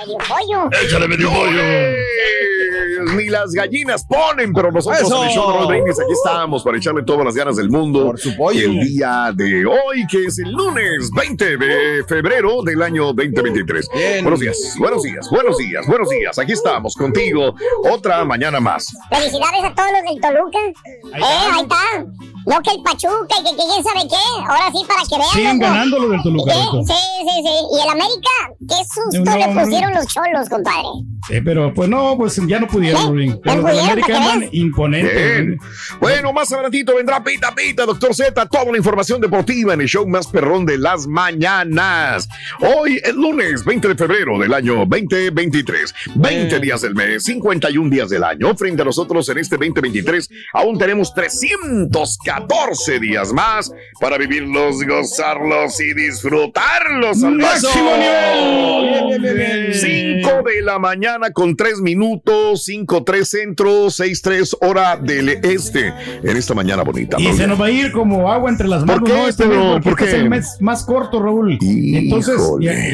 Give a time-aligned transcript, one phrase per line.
[0.00, 0.70] Medio pollo.
[0.82, 1.60] Échale medio pollo.
[3.16, 5.22] Ni las gallinas ponen, pero nosotros Eso.
[5.22, 8.04] en el show de aquí estamos para echarle todas las ganas del mundo.
[8.06, 8.60] Por su pollo.
[8.60, 13.88] El día de hoy, que es el lunes 20 de febrero del año 2023.
[13.92, 14.22] Bien.
[14.24, 16.38] Buenos días, buenos días, buenos días, buenos días.
[16.38, 17.54] Aquí estamos contigo
[17.90, 18.86] otra mañana más.
[19.10, 20.58] Felicidades a todos los del Toluca.
[20.58, 22.06] eh, ahí está.
[22.46, 24.16] No que el Pachuca y que, que quién sabe qué.
[24.48, 25.30] Ahora sí, para que vean.
[25.32, 25.72] Siguen loco.
[25.72, 26.20] ganando lo del.
[26.86, 27.54] Sí, sí, sí.
[27.76, 29.60] Y el América, qué susto No, le no.
[29.60, 30.88] pusieron los cholos, compadre.
[31.28, 33.32] Sí, pero pues no, pues ya no pudieron, Ruin.
[33.32, 35.58] Ya Pero pudieron, América ¿para qué andan imponentes.
[36.00, 40.06] Bueno, más adelantito vendrá Pita Pita, Doctor Z, toda la información deportiva en el show
[40.06, 42.26] más perrón de las mañanas.
[42.60, 45.94] Hoy, el lunes 20 de febrero del año 2023.
[46.16, 46.62] 20 Bien.
[46.62, 48.54] días del mes, 51 días del año.
[48.56, 51.12] Frente a nosotros en este 2023, aún tenemos
[52.46, 59.74] 314 días más para vivirlos, gozarlos y disfrutarlos al máximo Bien, bien, bien, bien.
[59.74, 65.92] 5 de la mañana con 3 minutos, 5, 3 centro, 6, 3 hora del este.
[66.22, 67.16] En esta mañana bonita.
[67.20, 69.28] Y se nos va a ir como agua entre las ¿Por manos, qué, ¿no?
[69.28, 69.60] Este Pedro?
[69.74, 70.20] mes, porque ¿Por este es qué?
[70.20, 71.58] el mes más corto, Raúl.
[71.60, 71.98] Híjole.
[71.98, 72.40] Entonces,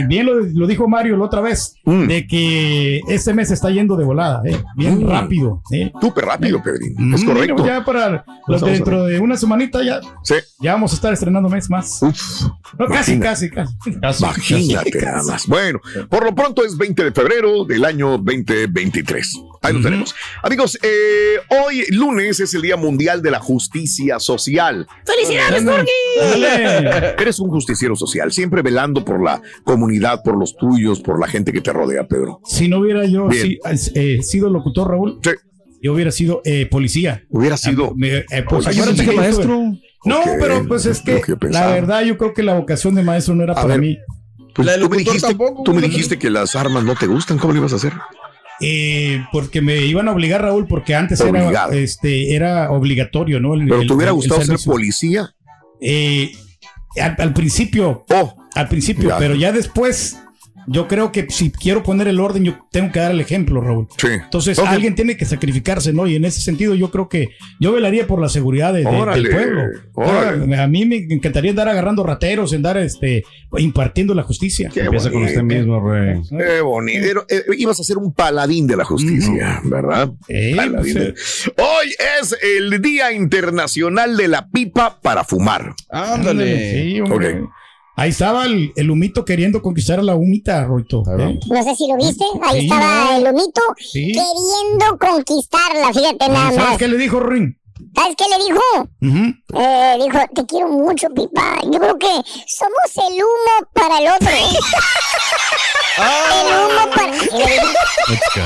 [0.08, 2.06] bien lo, lo dijo Mario la otra vez, Mm.
[2.08, 4.56] de que este mes está yendo de volada, ¿eh?
[4.76, 5.08] bien Mm.
[5.08, 5.62] rápido.
[5.72, 5.90] ¿eh?
[6.00, 7.14] Súper rápido, Pedrín.
[7.14, 7.66] Es Mm, correcto.
[7.66, 10.34] Ya para los dentro de una semanita ya, Sí.
[10.60, 12.02] ya vamos a estar estrenando mes más.
[12.02, 12.42] Uf,
[12.78, 14.24] No, casi, casi, casi, casi.
[14.24, 15.04] Imagínate casi.
[15.04, 15.46] nada más.
[15.46, 19.38] Bueno, por lo pronto es 20 de febrero del año 2023.
[19.62, 20.14] Ahí lo tenemos.
[20.42, 24.86] Amigos, eh, hoy lunes es el Día Mundial de la Justicia Social.
[25.04, 25.60] ¡Felicidades.
[25.60, 27.14] Ándale.
[27.18, 31.52] Eres un justiciero social, siempre velando por la comunidad, por los tuyos, por la gente
[31.52, 32.40] que te rodea, Pedro.
[32.44, 33.58] Si no hubiera yo si-
[33.94, 35.30] eh, sido locutor, Raúl, Sí.
[35.86, 37.24] Yo hubiera sido eh, policía.
[37.30, 37.94] Hubiera sido.
[37.96, 39.72] Me- eh, pues, Oye, yo ¿sí sé que que maestro?
[40.04, 43.34] No, pero pues es lo que, la verdad yo creo que la vocación de maestro
[43.34, 43.80] no era A para ver.
[43.80, 43.98] mí.
[44.54, 45.90] Pues La tú me dijiste, tampoco, tú me güey.
[45.90, 47.92] dijiste que las armas no te gustan, ¿cómo le ibas a hacer?
[48.60, 51.72] Eh, porque me iban a obligar, Raúl, porque antes era, Obligado.
[51.72, 53.54] este, era obligatorio, ¿no?
[53.54, 55.34] El- Pero el- te hubiera el- gustado ser policía.
[55.80, 56.32] Eh,
[57.00, 59.18] al, al principio, Oh, al principio, Ya.
[59.18, 60.16] pero ya después,
[60.66, 63.86] yo creo que si quiero poner el orden, yo tengo que dar el ejemplo, Raúl.
[63.98, 64.08] sí.
[64.08, 66.06] Entonces, alguien tiene que sacrificarse, ¿no?
[66.06, 67.28] Y en ese sentido, yo creo que
[67.60, 69.62] yo velaría por la seguridad de- de- Órale, del pueblo.
[69.94, 70.56] órale.
[70.60, 73.24] A mí me encantaría andar agarrando rateros, andar este,
[73.58, 74.70] impartiendo la justicia.
[74.72, 75.40] Qué Empieza con bonito.
[75.40, 76.20] usted mismo, Rey.
[76.30, 77.24] Qué bonito.
[77.28, 80.10] Eh, ibas a ser un paladín de la justicia, ¿verdad?
[80.28, 81.14] Eh, Paladín no de-
[81.58, 85.74] Hoy es el Día Internacional de la Pipa para fumar.
[85.90, 86.72] Ándale.
[86.92, 87.40] Sí, hombre.
[87.40, 87.50] Ok.
[87.96, 91.02] Ahí estaba el, el humito queriendo conquistar a la humita, Roito.
[91.18, 91.38] ¿eh?
[91.48, 92.24] No sé si lo viste.
[92.42, 93.16] Ahí Sí, estaba no.
[93.16, 94.12] el humito Sí.
[94.12, 95.92] queriendo conquistarla.
[95.94, 96.78] Fíjate nada ¿Sabes más.
[96.78, 97.54] qué le dijo Ring?
[97.94, 98.60] ¿Sabes qué le dijo?
[99.02, 99.34] Ujú.
[99.60, 101.58] Eh, dijo, te quiero mucho, Pipa.
[101.64, 102.06] Yo creo que
[102.46, 104.28] somos el uno para el otro.
[104.28, 104.56] el
[106.94, 107.12] para...
[107.12, 107.68] Le dijo,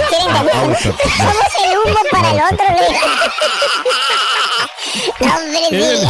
[0.09, 0.77] ¿quieren también?
[0.77, 2.67] Somos el uno para el otro.
[5.21, 6.07] Hombre, sí,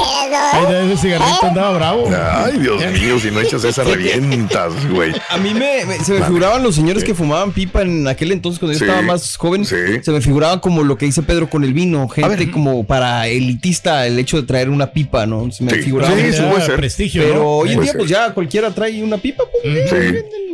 [0.53, 2.09] Ay, de ese cigarrito andaba bravo.
[2.33, 5.13] Ay, Dios mío, si no echas esa revientas, güey.
[5.29, 8.59] A mí me, me- se me figuraban los señores que fumaban pipa en aquel entonces
[8.59, 8.85] cuando yo Sí.
[8.85, 9.65] estaba más joven.
[9.65, 9.77] Sí.
[10.03, 14.07] Se me figuraban como lo que dice Pedro con el vino, gente como para elitista
[14.07, 15.51] el hecho de traer una pipa, ¿no?
[15.51, 15.83] Se me Sí.
[15.83, 16.19] figuraba.
[16.19, 16.77] Eso puede ser.
[16.77, 17.49] prestigio, Pero ¿no?
[17.51, 17.99] hoy en día ser.
[17.99, 19.45] pues ya cualquiera trae una pipa.
[19.63, 19.97] pues, Sí.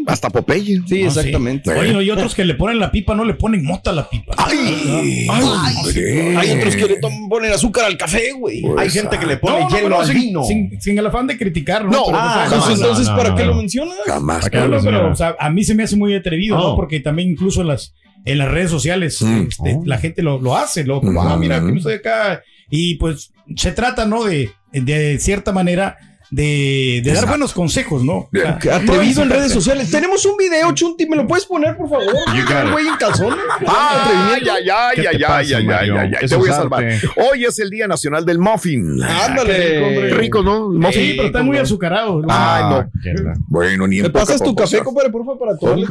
[0.07, 0.83] Hasta Popeye.
[0.89, 1.69] Sí, Ah, exactamente.
[1.73, 4.09] Oye, no, y otros que le ponen la pipa, no le ponen mota a la
[4.09, 4.35] pipa.
[4.39, 6.97] Ay, Ay, hay otros que le
[7.29, 8.06] ponen azúcar al café,
[8.39, 8.63] güey.
[8.79, 10.45] Hay gente que le pone No, no, hielo no, al sin, vino.
[10.45, 11.91] sin- sin el afán de criticarlo.
[11.91, 13.51] No, Pero, ah, o sea, no, Pues no, entonces, no, ¿para no, qué no.
[13.51, 13.97] lo mencionas?
[14.07, 14.47] Jamás.
[14.47, 16.71] Acá No, no, no, pero o sea, a mí se me hace muy atrevido, Oh.
[16.71, 16.77] ¿no?
[16.77, 17.95] Porque también incluso en las,
[18.25, 19.47] en las redes sociales Mm.
[19.49, 19.83] este, Oh.
[19.87, 21.19] la gente lo, lo hace, lo, Mm.
[21.19, 22.43] ah, mira, que no estoy acá.
[22.71, 24.25] Y pues se trata, ¿no?
[24.25, 25.97] De, de cierta manera
[26.31, 28.15] de, de dar buenos consejos, ¿no?
[28.17, 29.91] O sea, Atrevido en redes sociales.
[29.93, 32.07] Tenemos un video, Chunti, ¿me lo puedes poner, por favor?
[32.07, 33.39] Un güey en calzones.
[33.67, 36.85] Ay, ay, ay, ¿Qué ay, te ay, ay, ay, ay, ay, Te voy a salvar.
[37.31, 39.03] Hoy es el Día Nacional del Muffin.
[39.03, 39.55] Ándale.
[39.55, 40.73] Qué rico, ¿no?
[40.73, 41.13] El Sí, muffin.
[41.17, 42.21] pero está muy azucarado.
[42.23, 42.29] ¿no?
[42.31, 42.77] Ay, no.
[42.77, 45.87] Ah, la- Bueno, ni en ¿Me pasas tu café, compadre, por favor, para tomarle?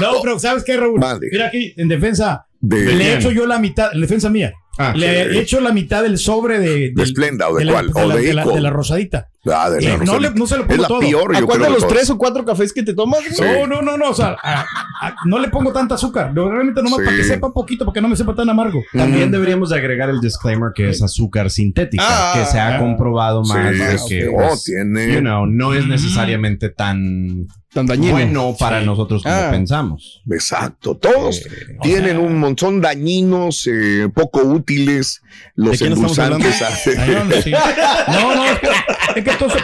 [0.00, 1.00] No, pero ¿sabes qué, Raúl?
[1.30, 5.32] Mira aquí, en defensa, De- le echo yo la mitad, en defensa mía, Ah, le
[5.32, 5.38] sí.
[5.38, 6.92] echo la mitad del sobre de...
[6.94, 7.86] ¿De Splenda o de la- cuál?
[7.92, 9.28] De, ¿O la, de de la- de la rosadita.
[9.52, 11.00] Ah, de Eh, no, le- no se lo Es pongo la todo.
[11.00, 13.20] peor, ¿A yo cuál creo de los tres o cuatro cafés que te tomas?
[13.28, 13.42] Sí.
[13.42, 14.60] No, no, no, no, o sea, a-
[15.00, 17.04] a- no le pongo tanta azúcar, realmente nomás Sí.
[17.06, 18.80] para que sepa poquito, para que no me sepa tan amargo.
[18.92, 22.78] También deberíamos de agregar el disclaimer que es azúcar sintética, Ah, que se ha ah.
[22.78, 25.12] comprobado Sí, más es que que, oh, pues, tiene.
[25.12, 28.12] you know, no es necesariamente tan Tan dañino.
[28.12, 29.48] bueno para nosotros como Ah.
[29.50, 30.22] pensamos.
[30.30, 35.22] Exacto, todos Eh, tienen un montón dañinos, eh, poco útiles,
[35.56, 36.62] los ¿De endulzantes.
[36.98, 37.50] Ay, no, no, sí.
[37.50, 38.68] no, no, es que,
[39.16, 39.62] es que entonces,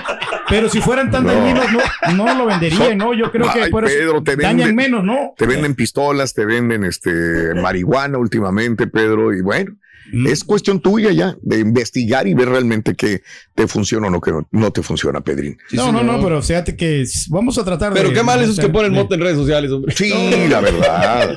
[0.48, 1.32] pero si fueran tan No.
[1.32, 3.14] dañinos, no, no lo venderían, ¿no?
[3.14, 5.34] Yo creo que por eso Pedro, te dañan venden- menos, ¿no?
[5.36, 9.72] Te venden pistolas, te venden este marihuana últimamente, Pedro, y bueno,
[10.10, 10.26] Mm.
[10.26, 13.20] es cuestión tuya ya de investigar y ver realmente que
[13.54, 15.58] te funciona o no que no, no te funciona, Pedrín.
[15.72, 18.14] no, no, no, pero fíjate que vamos a tratar Pero de.
[18.14, 19.94] qué mal esos que ponen de- moto en redes sociales, hombre.
[19.94, 20.08] Sí,
[20.48, 21.36] la verdad,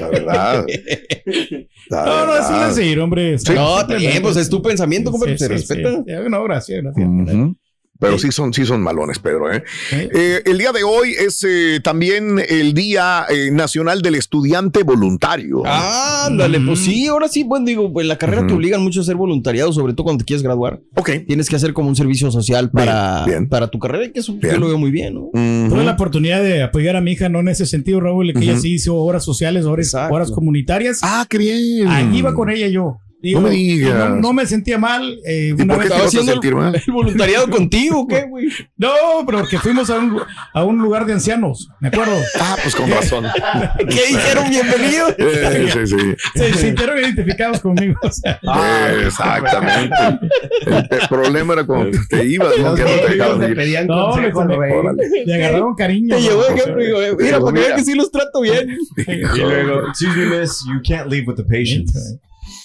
[0.00, 0.66] la verdad.
[1.88, 2.68] la No, no, es un verdad.
[2.74, 3.36] decir, hombre.
[3.54, 5.90] No, está bien, pues es tu pensamiento, compadre, se respeta.
[6.06, 6.12] Sí.
[6.30, 7.08] No, gracias, gracias.
[8.02, 9.52] Pero sí son, sí son malones, Pedro.
[9.52, 9.62] ¿eh?
[9.90, 9.96] Sí.
[10.12, 15.62] Eh, el día de hoy es eh, también el Día eh, Nacional del Estudiante Voluntario.
[15.64, 18.56] Ándale, pues sí, ahora sí, bueno, digo, en la carrera te Ujú.
[18.56, 20.80] obligan mucho a ser voluntariado, sobre todo cuando te quieres graduar.
[20.96, 21.10] Ok.
[21.26, 23.48] Tienes que hacer como un servicio social para, Bien, bien.
[23.48, 24.54] para tu carrera, y que eso Bien.
[24.54, 25.30] yo lo veo muy bien, ¿no?
[25.32, 28.58] Tuve la oportunidad de apoyar a mi hija, no en ese sentido, Raúl, que ella
[28.58, 30.14] sí hizo horas sociales, horas, Exacto.
[30.14, 31.00] horas comunitarias.
[31.02, 31.88] Ah, qué bien.
[31.88, 32.98] Allí iba con ella yo.
[33.22, 33.94] Digo, No me digas.
[34.10, 35.16] No, no me sentía mal.
[35.24, 36.74] eh, ¿Y una por qué vez- te vas a haciendo sentir mal?
[36.86, 38.48] El voluntariado contigo, ¿qué, güey?
[38.76, 38.90] No,
[39.24, 40.20] pero porque fuimos a un,
[40.52, 42.14] a un lugar de ancianos, me acuerdo.
[42.40, 43.24] Ah, pues con razón.
[43.78, 44.50] ¿Qué dijeron?
[44.50, 45.08] Bienvenido.
[45.18, 46.14] Eh, sí, sí.
[46.34, 47.94] Se sintieron identificados conmigo.
[48.02, 48.40] o sea.
[48.42, 49.96] Eh, exactamente.
[50.66, 52.74] El, el problema era cuando te ibas, ¿no?
[52.74, 53.56] Que no te dejaban ir.
[53.56, 54.32] pedían No, le,
[55.26, 56.16] le agarraron cariño.
[56.16, 58.76] Te llevó de ejemplo digo, mira, para que vean que sí los trato bien.
[59.06, 62.18] Y luego, excuse me, miss, you can't leave with the patients.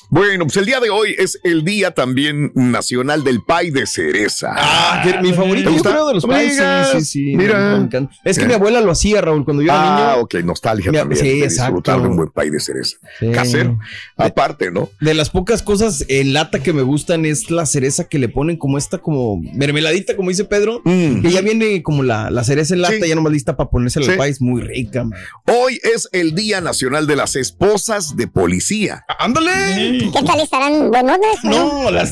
[0.09, 4.53] Bueno, pues el día de hoy es el día también nacional del pay de cereza.
[4.55, 6.91] Ah, que mi favorito, ¿Te yo creo, de los digas.
[6.93, 7.75] Sí, sí, Mira.
[7.77, 8.15] me encanta.
[8.23, 10.23] Es que mi abuela lo hacía, Raúl, cuando yo era Ah, niño.
[10.23, 11.19] ok, nostalgia también.
[11.21, 11.75] sí, de exacto.
[11.75, 12.97] disfrutar de un buen pay de cereza.
[13.19, 13.31] Sí.
[13.31, 13.77] Casero,
[14.15, 14.89] aparte, ¿no?
[15.01, 18.57] De las pocas cosas en lata que me gustan es la cereza que le ponen
[18.57, 20.81] como esta, como mermeladita, como dice Pedro.
[20.85, 21.21] Mm.
[21.21, 23.09] Que ya viene como la, la cereza en lata, Sí.
[23.09, 24.09] ya nomás lista para ponerse Sí.
[24.11, 24.41] al país.
[24.41, 25.19] Muy rica, man.
[25.45, 29.03] Hoy es el Día Nacional de las Esposas de Policía.
[29.19, 29.96] ¡Ándale!
[29.99, 31.37] ¿Qué tal estarán buenones?
[31.43, 32.11] No, las,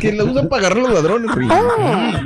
[0.00, 1.30] que las usan para agarrar a los ladrones.
[1.34, 1.46] güey.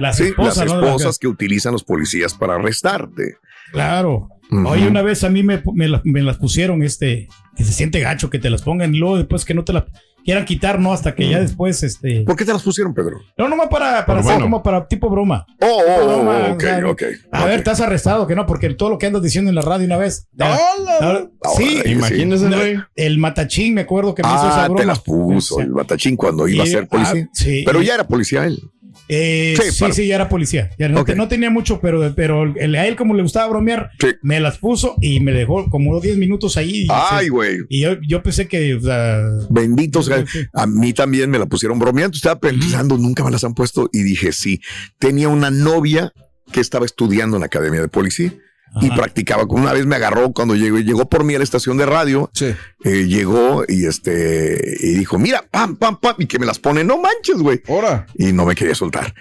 [0.01, 0.85] Las Sí, esposas, las ¿no?
[0.87, 3.37] esposas que utilizan los policías para arrestarte.
[3.73, 4.29] Claro.
[4.51, 4.69] Ujú.
[4.69, 8.01] Oye, una vez a mí me, me, la- me las pusieron, este, que se siente
[8.01, 9.85] gacho que te las pongan y luego después que no te las
[10.27, 10.93] quieran quitar, ¿no?
[10.93, 12.25] Hasta que ya después, este.
[12.27, 13.21] ¿Por qué te las pusieron, Pedro?
[13.39, 14.45] No, nomás para, para Pero hacer bueno.
[14.45, 15.47] como para tipo broma.
[15.63, 17.03] Oh, oh, oh, Broma, ok, o sea, ok.
[17.33, 17.47] A ok.
[17.47, 19.97] ver, estás arrestado, que no, porque todo lo que andas diciendo en la radio una
[19.97, 20.29] vez.
[20.39, 20.59] ¡Hala!
[21.01, 22.77] Ahora- sí, Ahora, Imagínese, No, güey.
[22.97, 24.81] el matachín, me acuerdo que me hizo esa Ah, broma.
[24.81, 27.25] te las puso O sea, el batachín cuando iba a ser policía.
[27.27, 28.59] ah, sí, Pero y- ya era policía él.
[29.09, 30.71] Eh, Sí, sí, ya era policía.
[30.79, 34.09] Ya no, tenía mucho, pero, pero a él como le gustaba bromear, Sí.
[34.23, 36.87] me las puso y me dejó como unos 10 minutos ahí.
[36.91, 37.59] Ay, güey.
[37.69, 39.21] y yo, yo pensé que, o sea,
[39.51, 40.19] Bendito sea.
[40.27, 40.47] Sí, sí.
[40.53, 42.17] A mí también me la pusieron bromeando.
[42.17, 43.89] Estaba pensando, nunca me las han puesto.
[43.93, 44.61] Y dije, sí.
[44.99, 46.13] Tenía una novia
[46.53, 48.33] que estaba estudiando en la academia de policía
[48.81, 49.45] y practicaba.
[49.49, 52.31] Una vez me agarró cuando llegó, llegó por mí a la estación de radio.
[52.35, 52.55] Sí.
[52.85, 56.85] eh, llegó y este y dijo, mira, pam, pam, pam, y que me las pone,
[56.85, 57.63] no manches, güey.
[57.69, 58.07] Ahora.
[58.15, 59.15] Y no me quería soltar.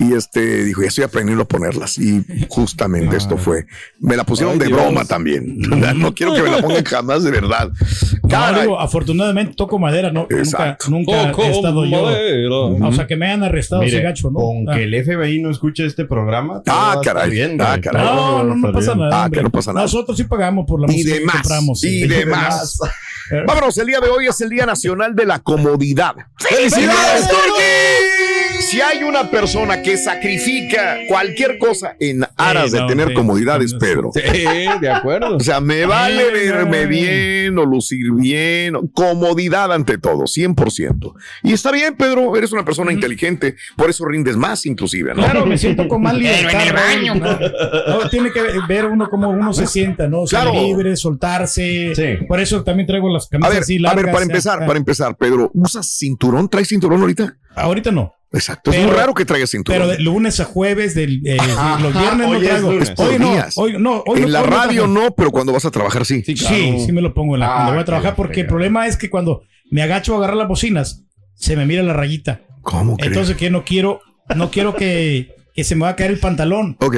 [0.00, 1.98] Y este dijo, ya estoy aprendiendo a ponerlas.
[1.98, 3.66] Y justamente esto fue.
[4.00, 4.80] Me la pusieron Ay, de Dios.
[4.80, 5.58] broma también.
[6.00, 7.68] No quiero que me la pongan jamás de verdad.
[8.22, 12.04] no, digo, afortunadamente toco madera, no, nunca, nunca he estado yo.
[12.86, 14.38] O sea, que me hayan arrestado ese Mire, gacho, ¿no?
[14.40, 14.74] con Ah.
[14.74, 16.62] que el FBI no escuche este programa.
[16.66, 17.30] Ah, caray.
[17.30, 18.02] bien, Ah, caray.
[18.04, 19.08] No, no, no pasa bien.
[19.08, 19.24] nada.
[19.24, 19.84] Ah, que no pasa nada.
[19.84, 21.84] Nosotros sí pagamos por la Y música que demás, compramos.
[21.84, 22.78] y demás.
[23.46, 26.14] Vámonos, el día de hoy es el Día Nacional de la Comodidad.
[26.38, 28.09] ¡Felicidades, Turquí!
[28.60, 33.14] Si hay una persona que sacrifica cualquier cosa en aras Sí, de no, tener sí,
[33.14, 34.10] comodidades, sí, Pedro.
[34.14, 34.20] Sí,
[34.80, 35.36] de acuerdo.
[35.36, 36.88] O sea, me vale Sí, verme no.
[36.88, 41.14] bien o lucir bien, o- comodidad ante todo, 100%.
[41.42, 45.22] Y está bien, Pedro, eres una persona inteligente, por eso rindes más inclusive, ¿no?
[45.22, 46.50] Claro, me siento con más libertad.
[46.52, 47.14] en el baño.
[47.88, 50.26] No, tiene que ver uno como uno se sienta, ¿no?
[50.26, 50.52] Ser Claro.
[50.54, 51.92] libre, soltarse.
[51.94, 52.24] Sí.
[52.28, 54.04] Por eso también traigo las A camisas ver, así a largas.
[54.04, 56.48] ver, para empezar, ah, para empezar, Pedro, ¿usas cinturón?
[56.48, 57.36] ¿Traes cinturón ahorita?
[57.62, 58.14] Ahorita no.
[58.32, 59.80] Exacto, es Pero- muy raro que traigas cinturón.
[59.80, 62.68] Pero de lunes a jueves, del, eh, Ajá, los viernes no hoy es traigo.
[62.68, 64.02] Hoy no, hoy no.
[64.06, 66.22] Hoy en no, la radio no, pero cuando vas a trabajar sí.
[66.24, 68.46] Sí, sí me lo pongo en la, Ah, cuando voy a qué trabajar porque el
[68.46, 72.42] problema es que cuando me agacho a agarrar las bocinas, se me mira la rayita.
[72.62, 73.10] ¿Cómo crees?
[73.12, 74.00] Entonces que no quiero,
[74.36, 76.76] no quiero que, que se me va a caer el pantalón.
[76.80, 76.96] ok,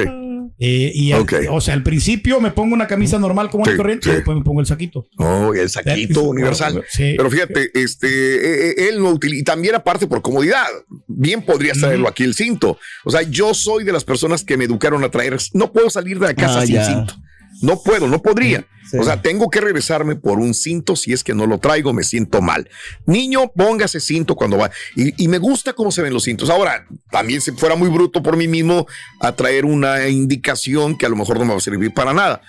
[0.65, 3.77] Eh, y al- o sea, al principio me pongo una camisa normal como Sí, el
[3.77, 4.11] corriente sí.
[4.11, 5.05] y después me pongo el saquito.
[5.17, 6.25] oh, el saquito Sí.
[6.27, 6.83] universal.
[6.89, 7.15] Sí.
[7.17, 10.65] Pero fíjate, este, eh, eh, él no utiliza, y también aparte por comodidad,
[11.07, 12.77] bien podrías traerlo aquí el cinto.
[13.03, 16.17] O sea, yo soy de las personas que me educaron a traer, no puedo salir
[16.19, 16.85] de la casa Ah, sin ya.
[16.85, 17.15] cinto.
[17.63, 18.65] No puedo, no podría.
[18.83, 18.97] Sí.
[18.97, 20.97] O sea, tengo que regresarme por un cinto.
[20.97, 22.69] Si es que no lo traigo, me siento mal.
[23.05, 24.69] Niño, póngase cinto cuando va.
[24.95, 26.49] Y, y me gusta cómo se ven los cintos.
[26.49, 28.85] Ahora, también si fuera muy bruto por mí mismo
[29.21, 32.41] a traer una indicación que a lo mejor no me va a servir para nada.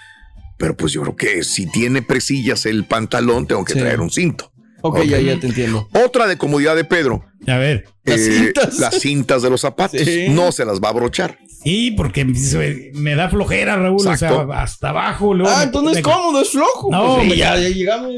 [0.58, 3.78] Pero pues yo creo que si tiene presillas el pantalón, tengo que Sí.
[3.78, 4.52] traer un cinto.
[4.82, 5.04] Ok, Ok.
[5.04, 5.88] ya, ya te entiendo.
[6.04, 7.24] Otra de comodidad de Pedro.
[7.46, 7.86] A ver.
[8.04, 8.78] Las eh, cintas.
[8.78, 10.00] las cintas de los zapatos.
[10.00, 10.26] Sí.
[10.28, 11.38] No se las va a abrochar.
[11.62, 12.26] Sí, porque
[12.94, 14.06] me, da flojera, Raúl.
[14.06, 14.42] Exacto.
[14.42, 15.32] O sea, hasta abajo.
[15.32, 16.88] Luego Ah, me- entonces me- es cómodo, es flojo.
[16.90, 18.12] No, Pues sí, me- ya, ya llegamos.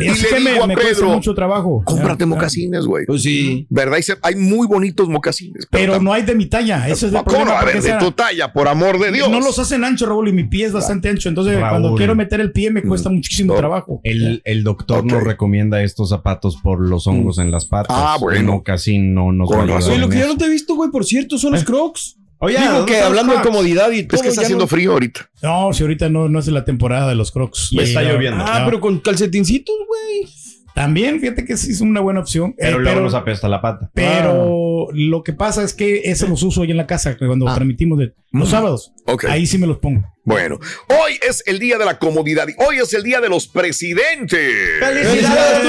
[0.00, 1.82] Es Y le que me, digo a me cuesta Pedro, mucho trabajo.
[1.84, 3.06] Cómprate Ya, mocasines, güey.
[3.06, 3.66] Pues sí.
[3.70, 3.98] ¿Verdad?
[3.98, 5.66] Y se- Hay muy bonitos mocasines.
[5.70, 6.88] Pero no hay de mi talla.
[6.88, 7.58] Ese es el problema.
[7.58, 9.28] A ver, de tu talla, por amor de Dios.
[9.30, 11.28] No los hacen ancho, Raúl, y mi pie es bastante ancho.
[11.28, 11.70] Entonces, Raúl.
[11.70, 13.14] cuando quiero meter el pie, me cuesta Mm.
[13.14, 13.58] muchísimo No.
[13.58, 14.00] trabajo.
[14.04, 15.04] El, el doctor Ok.
[15.06, 17.96] nos recomienda estos zapatos por los hongos en las patas.
[17.98, 18.42] Ah, bueno.
[18.52, 20.74] No, casi no nos Con va a ayudar lo que yo no te he visto,
[20.74, 22.16] güey, por cierto, son los crocs.
[22.40, 24.16] Oye, Digo ¿dónde que hablando de comodidad y todo.
[24.16, 25.28] Es que está haciendo no- frío ahorita.
[25.42, 27.68] No, si ahorita no, no es la temporada de los crocs.
[27.70, 28.42] Y está lloviendo.
[28.46, 28.64] Ah, no.
[28.64, 30.26] pero con calcetincitos, güey.
[30.74, 32.54] También, fíjate que sí es una buena opción.
[32.56, 33.90] Pero Eh, luego pero nos apesta la pata.
[33.92, 37.54] pero lo que pasa es que eso los uso hoy en la casa cuando Ah.
[37.54, 38.50] transmitimos de- los Mm.
[38.50, 38.92] sábados.
[39.06, 39.24] Ok.
[39.28, 40.04] Ahí sí me los pongo.
[40.30, 40.58] Bueno,
[40.88, 44.54] hoy es el día de la comodidad y hoy es el día de los presidentes.
[44.78, 45.64] ¡Felicidades,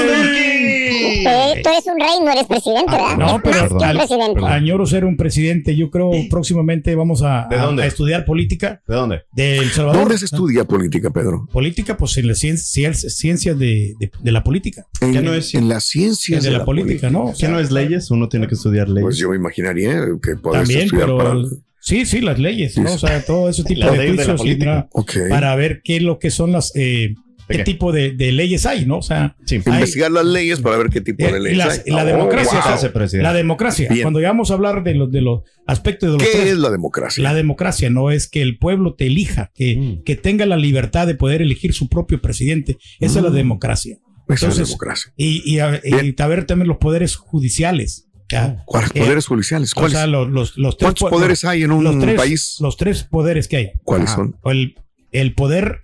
[1.24, 3.16] Eh, tú eres un rey, no eres presidente, ¿verdad?
[3.16, 4.44] No, pero Más que al- presidente.
[4.44, 5.76] añoro ser un presidente.
[5.76, 7.82] Yo creo próximamente vamos a, ¿De a- dónde?
[7.82, 9.22] a estudiar política ¿De dónde?
[9.32, 10.00] de El Salvador.
[10.02, 11.46] ¿Dónde se estudia política, Pedro?
[11.52, 14.86] Política, pues en las ciencias, ciencias de, de- de la política.
[15.00, 15.54] En, ¿Qué no es?
[15.54, 17.24] en las ciencias De, la, política, ¿no?
[17.26, 18.10] O ¿Qué sea, no es leyes?
[18.10, 19.02] Uno tiene que estudiar leyes.
[19.04, 21.34] Pues yo me imaginaría que podés También, estudiar pero para.
[21.82, 22.94] Sí, sí, las leyes, ¿no?
[22.94, 25.12] O sea, todo ese tipo de de la juicios Ok.
[25.28, 27.14] para ver qué es lo que son las, eh,
[27.48, 28.98] ¿De qué, tipo de, de leyes hay, ¿no?
[28.98, 29.56] O sea, Sí.
[29.56, 31.92] hay- Investigar las leyes para ver qué tipo eh, de y leyes las- hay.
[31.92, 32.72] la Oh, democracia, wow.
[33.02, 33.88] Hace la democracia.
[33.90, 34.02] Bien.
[34.02, 36.70] Cuando vamos a hablar de los de los aspectos de los ¿Qué tres, es la
[36.70, 37.22] democracia?
[37.22, 40.02] la democracia no es que el pueblo te elija, que, Mm.
[40.04, 42.78] que tenga la libertad de poder elegir su propio presidente.
[43.00, 43.34] Esa es la Mm.
[43.34, 43.96] democracia.
[43.96, 45.12] Esa es la entonces- democracia.
[45.16, 46.14] Y, y, a- y Bien.
[46.16, 48.06] saber también los poderes judiciales.
[48.32, 48.62] Ya.
[48.66, 49.72] ¿Cuáles Eh, poderes judiciales?
[49.72, 49.92] O ¿Cuáles?
[49.98, 52.56] sea, los, los, los tres ¿Cuántos po- poderes hay en un los tres, país?
[52.60, 53.72] Los tres poderes que hay.
[53.84, 54.16] ¿Cuáles Ajá.
[54.16, 54.36] son?
[54.42, 54.74] O El,
[55.12, 55.82] el poder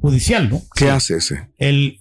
[0.00, 0.62] judicial, ¿no?
[0.74, 1.48] ¿Qué hace ese?
[1.58, 1.98] El,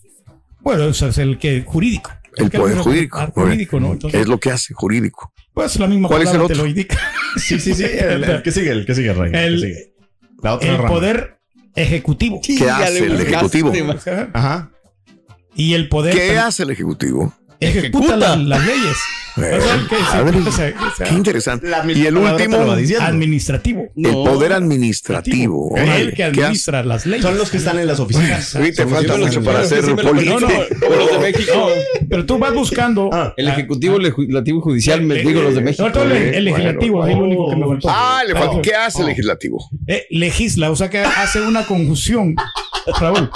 [0.62, 2.12] bueno, eso es el que jurídico.
[2.38, 3.18] El que- poder jurídico.
[3.20, 3.88] ah, jurídico, ¿no?
[3.90, 5.34] ¿Qué Entonces, es lo que hace jurídico?
[5.54, 6.56] pues la misma ¿Cuál es el te otro?
[6.58, 6.98] lo indica.
[7.38, 7.84] Sí, sí, sí.
[7.86, 9.32] El, el que sigue, el que sigue, Rey.
[9.34, 9.94] El, El- que sigue.
[10.44, 10.90] La otra El rama.
[10.90, 11.38] poder
[11.76, 12.42] ejecutivo.
[12.46, 13.72] ¿Qué hace el ejecutivo?
[14.34, 14.72] Ajá.
[15.56, 17.34] Y el poder ¿Qué hace el ejecutivo?
[17.62, 18.18] Ejecuta Ejecuta.
[18.18, 18.98] la- las leyes.
[19.38, 20.38] Eh, O sea, que se- padre.
[20.40, 21.66] o sea, o sea, Qué interesante.
[21.96, 22.58] Y el último,
[23.00, 23.88] administrativo.
[23.96, 25.74] el poder administrativo.
[25.78, 27.24] El que administra las leyes.
[27.26, 28.46] Son los que están en las oficinas.
[28.50, 30.40] Sí, te falta mucho para hacer político.
[30.42, 31.52] No, no, los de México.
[31.56, 31.68] No,
[32.10, 33.10] pero tú vas buscando.
[33.14, 35.84] Ah, El ejecutivo, el legislativo y judicial, me digo los de México.
[35.88, 37.88] No, todo el, legislativo, es lo único que me faltó.
[37.90, 38.56] Ah, le falta.
[38.58, 39.66] Ah, ¿Qué hace el legislativo?
[39.88, 42.36] eh, legisla, o sea que hace una conjunción,
[43.00, 43.30] Raúl.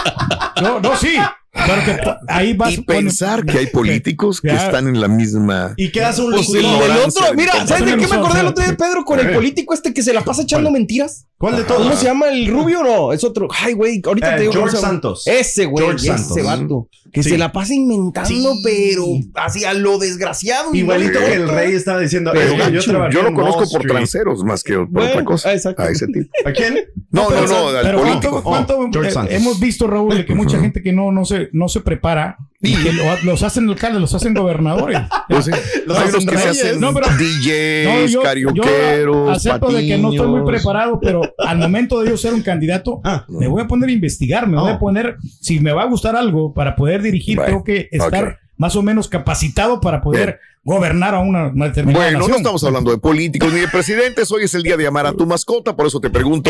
[0.61, 1.15] No, no, sí.
[1.55, 1.97] Pero que
[2.27, 5.73] ahí vas Y pensar que hay políticos que están en la misma.
[5.77, 8.63] ¿Y hace un Pues el otro, mira, mi ¿sabes de qué me acordé el otro
[8.63, 9.05] día, Pedro?
[9.05, 11.27] Con el político este que se la pasa echando mentiras.
[11.37, 11.81] ¿Cuál de todos?
[11.83, 12.29] ¿Cómo se llama?
[12.29, 13.11] ¿El rubio no?
[13.13, 13.47] Es otro.
[13.61, 14.53] Ay, güey, ahorita Eh, te digo.
[14.53, 14.81] cómo George.
[14.81, 15.27] Santos.
[15.27, 15.85] Ese, güey.
[15.85, 16.43] George Ese Santos.
[16.43, 16.89] vato.
[17.11, 17.29] Que Sí.
[17.31, 18.61] se la pasa inventando, Sí.
[18.63, 20.73] pero hacia lo desgraciado.
[20.73, 22.31] Igualito que el rey estaba diciendo.
[22.33, 23.87] Pero "Es que gacho, trabajé Yo lo conozco por Street".
[23.89, 25.53] transeros más que por Bueno, otra cosa.
[25.53, 25.81] exacto.
[25.81, 26.29] A ese tipo.
[26.45, 26.79] ¿A quién?
[27.11, 28.41] No, no, no, al político.
[28.43, 29.33] ¿cuánto, cuánto, Oh, George eh, Santos.
[29.35, 32.75] hemos visto, Raúl, de que mucha gente que no, no, se, no se prepara y
[32.75, 34.99] que lo- los hacen alcaldes, los hacen gobernadores.
[35.29, 35.51] Pues sí.
[35.87, 39.97] Los Hay hacen unos que se hacen No, pero- DJs, No, carioqueros, acepto de que
[39.97, 43.25] no estoy muy preparado, pero al momento de yo ser un candidato, Ah.
[43.27, 46.15] me voy a poner a investigar, me voy a poner, si me va a gustar
[46.15, 48.39] algo para poder dirigir, Bueno, tengo que estar.
[48.57, 52.91] Más o menos capacitado para poder gobernar a una, una determinada Bueno, no estamos hablando
[52.91, 54.31] de políticos ni de presidentes.
[54.31, 56.49] Hoy es el día de amar a tu mascota, por eso te pregunto.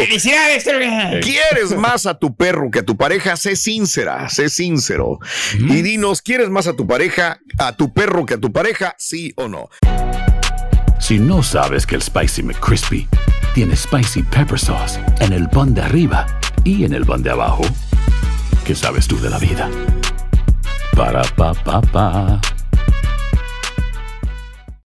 [1.22, 3.36] ¿Quieres más a tu perro que a tu pareja?
[3.36, 5.20] Sé sincera, sé sincero.
[5.60, 8.96] Y dinos, ¿quieres más a tu pareja, a tu perro que a tu pareja?
[8.98, 9.70] ¿Sí o no?
[11.00, 13.08] Si no sabes que el Spicy McCrispy
[13.54, 16.26] tiene Spicy Pepper Sauce en el pan de arriba
[16.64, 17.64] y en el pan de abajo,
[18.66, 19.70] ¿qué sabes tú de la vida?
[20.96, 22.55] Para, pa, pa, pa.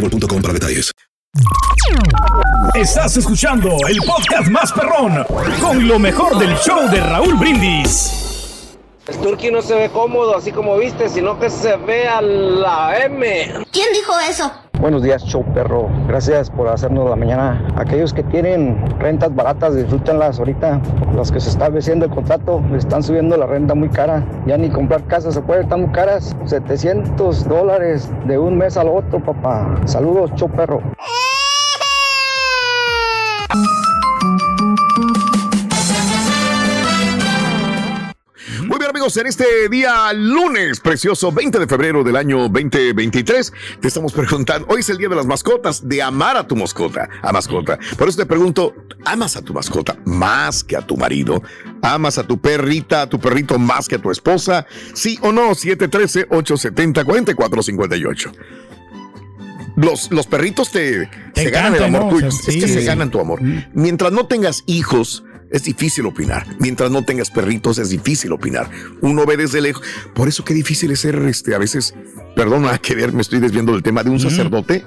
[0.00, 0.92] boostmobile.com para detalles.
[2.74, 5.24] Estás escuchando el podcast más perrón
[5.60, 8.76] con lo mejor del show de Raúl Brindis.
[9.06, 13.04] El turqui no se ve cómodo así como viste, sino que se ve a la
[13.04, 13.64] M.
[13.70, 14.50] ¿Quién dijo eso?
[14.80, 15.88] Buenos días, show perro.
[16.06, 17.66] Gracias por hacernos la mañana.
[17.76, 20.80] Aquellos que tienen rentas baratas, disfrútenlas ahorita.
[21.14, 24.22] Los que se está venciendo el contrato, le están subiendo la renta muy cara.
[24.46, 26.36] Ya ni comprar casa se puede, están muy caras.
[26.44, 29.66] 700 dólares de un mes al otro, papá.
[29.86, 30.82] Saludos, show perro.
[39.06, 44.66] Amigos, en este día lunes precioso 20 de febrero del año 2023 te estamos preguntando,
[44.68, 47.78] hoy es el día de las mascotas, de amar a tu mascota, a mascota.
[47.96, 51.40] Por eso te pregunto, ¿amas a tu mascota más que a tu marido?
[51.82, 54.66] ¿Amas a tu perrita, a tu perrito más que a tu esposa?
[54.92, 55.50] ¿Sí o no?
[55.50, 58.32] 713-870-4458.
[59.76, 61.08] Los, los perritos te,
[61.52, 62.08] ganan el amor ¿no?
[62.08, 62.26] tuyo.
[62.26, 62.74] O sea, es que sí.
[62.74, 63.40] se ganan tu amor.
[63.72, 66.46] Mientras no tengas hijos, es difícil opinar.
[66.58, 68.70] Mientras no tengas perritos, es difícil opinar.
[69.00, 69.84] Uno ve desde lejos.
[70.14, 71.94] Por eso qué difícil es ser, este, a veces,
[72.34, 74.84] perdón, nada que ver, me estoy desviando del tema de un sacerdote.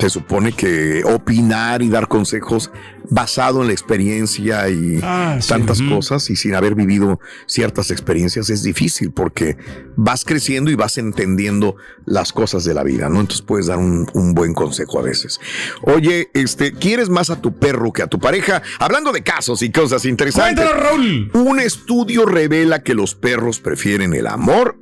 [0.00, 2.70] Se supone que opinar y dar consejos
[3.10, 8.62] basado en la experiencia y Ah, tantas cosas y sin haber vivido ciertas experiencias es
[8.62, 9.56] difícil porque
[9.96, 13.20] vas creciendo y vas entendiendo las cosas de la vida, ¿no?
[13.20, 15.40] Entonces puedes dar un, un buen consejo a veces.
[15.82, 18.62] Oye, este, ¿quieres más a tu perro que a tu pareja?
[18.78, 20.66] Hablando de casos y cosas interesantes.
[20.70, 21.30] Raúl.
[21.34, 24.78] Un estudio revela que los perros prefieren el amor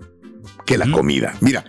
[0.69, 1.35] que la comida.
[1.41, 1.65] Mira,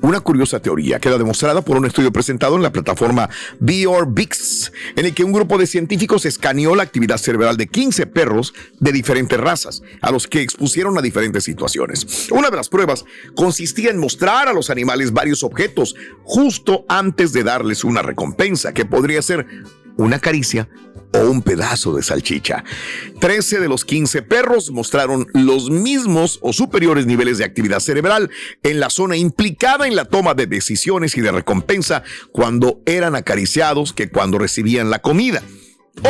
[0.00, 5.12] una curiosa teoría queda demostrada por un estudio presentado en la plataforma VRBix, en el
[5.12, 9.82] que un grupo de científicos escaneó la actividad cerebral de 15 perros de diferentes razas,
[10.00, 12.28] a los que expusieron a diferentes situaciones.
[12.30, 13.04] Una de las pruebas
[13.34, 18.84] consistía en mostrar a los animales varios objetos justo antes de darles una recompensa, que
[18.84, 19.48] podría ser
[19.96, 20.68] una caricia
[21.14, 22.64] o un pedazo de salchicha.
[23.20, 28.30] 13 de los 15 perros mostraron los mismos o superiores niveles de actividad cerebral
[28.62, 32.02] en la zona implicada en la toma de decisiones y de recompensa
[32.32, 35.42] cuando eran acariciados que cuando recibían la comida.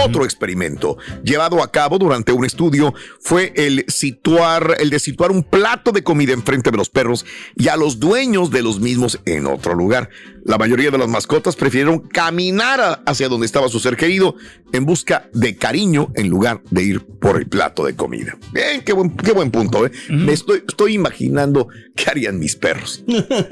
[0.04, 5.42] Otro experimento llevado a cabo durante un estudio fue el situar, el de situar un
[5.42, 9.46] plato de comida enfrente de los perros y a los dueños de los mismos en
[9.46, 10.08] otro lugar.
[10.44, 14.34] La mayoría de las mascotas prefirieron caminar hacia donde estaba su ser querido
[14.72, 18.36] en busca de cariño en lugar de ir por el plato de comida.
[18.52, 19.86] Bien, qué buen, qué buen punto.
[19.86, 19.92] ¿eh?
[20.08, 23.04] Me estoy, estoy imaginando qué harían mis perros.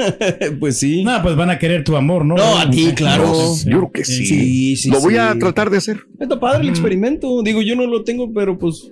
[0.61, 1.05] pues sí.
[1.05, 2.37] No, pues van a querer tu amor, ¿no?
[2.37, 3.25] No, a ti, claro.
[3.25, 4.27] No, yo creo que sí.
[4.27, 5.19] Sí, sí, Lo voy sí.
[5.19, 6.07] a tratar de hacer.
[6.21, 7.43] Está padre el experimento.
[7.43, 8.91] Digo, yo no lo tengo, pero pues.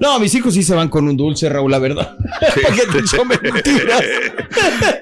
[0.00, 2.16] No, mis hijos sí se van con un dulce, Raúl, la verdad.
[2.40, 4.02] ¿Para qué te mentiras?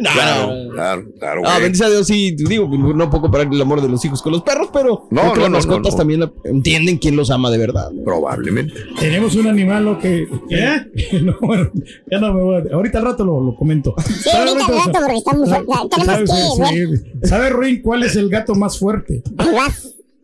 [0.00, 0.70] No, Claro, no.
[0.74, 1.42] claro, claro.
[1.46, 4.33] Ah, bendice a Dios, sí, digo, no puedo comparar el amor de los hijos con
[4.33, 5.96] los perros, pero No, creo que no, las no, mascotas no, no.
[5.96, 7.90] también la- entienden quién los ama de verdad.
[7.92, 8.02] ¿no?
[8.04, 8.74] Probablemente.
[8.98, 10.26] Tenemos un animal lo que.
[10.50, 11.20] ¿Eh?
[11.22, 11.70] No, bueno,
[12.11, 12.74] ya no me voy a.
[12.74, 13.94] Ahorita al rato lo, lo comento.
[14.04, 15.48] Sí, ahorita al rato, porque estamos.
[15.88, 17.28] Tenemos que ver.
[17.28, 19.22] ¿Sabe, Ruin, cuál es el gato más fuerte?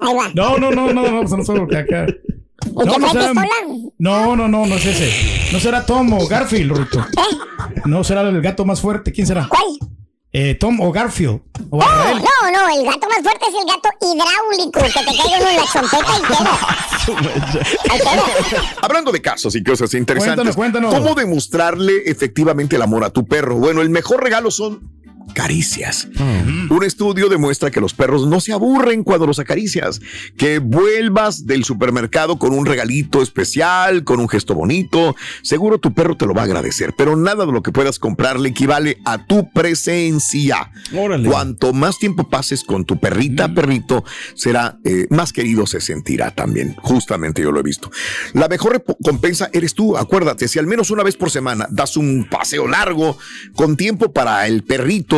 [0.01, 0.29] Ahí va.
[0.35, 2.05] No, no, no, no, no, pues no solo porque acá.
[2.05, 2.21] ¿El
[2.75, 3.33] No, que no será,
[3.99, 5.13] no, no, no, no es ese.
[5.53, 7.01] No será Tom o Garfield, Ruto.
[7.01, 7.37] ¿Eh?
[7.87, 9.13] No será el gato más fuerte.
[9.13, 9.47] ¿Quién será?
[9.49, 9.65] ¿Cuál?
[10.33, 11.41] Eh, Tom o Garfield.
[11.71, 12.19] O No, Israel.
[12.43, 15.57] no, no, el gato más fuerte es el gato hidráulico, que te caiga uno en
[15.57, 16.59] la chompeta y queda.
[18.83, 20.95] Hablando de casos y cosas interesantes, Cuéntanos, cuéntanos.
[20.95, 23.57] ¿cómo demostrarle efectivamente el amor a tu perro?
[23.57, 24.91] Bueno, el mejor regalo son
[25.35, 26.09] caricias.
[26.71, 30.01] Un estudio demuestra que los perros no se aburren cuando los acaricias,
[30.37, 36.17] que vuelvas del supermercado con un regalito especial, con un gesto bonito, seguro tu perro
[36.17, 39.51] te lo va a agradecer, pero nada de lo que puedas comprarle equivale a tu
[39.53, 40.71] presencia.
[41.27, 46.75] Cuanto más tiempo pases con tu perrita, perrito, será eh, más querido se sentirá también.
[46.83, 47.91] Justamente yo lo he visto.
[48.33, 52.27] La mejor recompensa eres tú, acuérdate, si al menos una vez por semana das un
[52.31, 53.19] paseo largo
[53.55, 55.16] con tiempo para el perrito,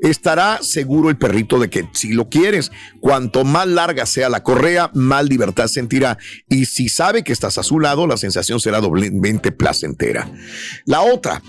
[0.00, 4.90] estará seguro el perrito de que si lo quieres, cuanto más larga sea la correa,
[4.94, 6.18] más libertad sentirá.
[6.48, 10.30] Y si sabe que estás a su lado, la sensación será doblemente placentera.
[10.84, 11.42] La otra,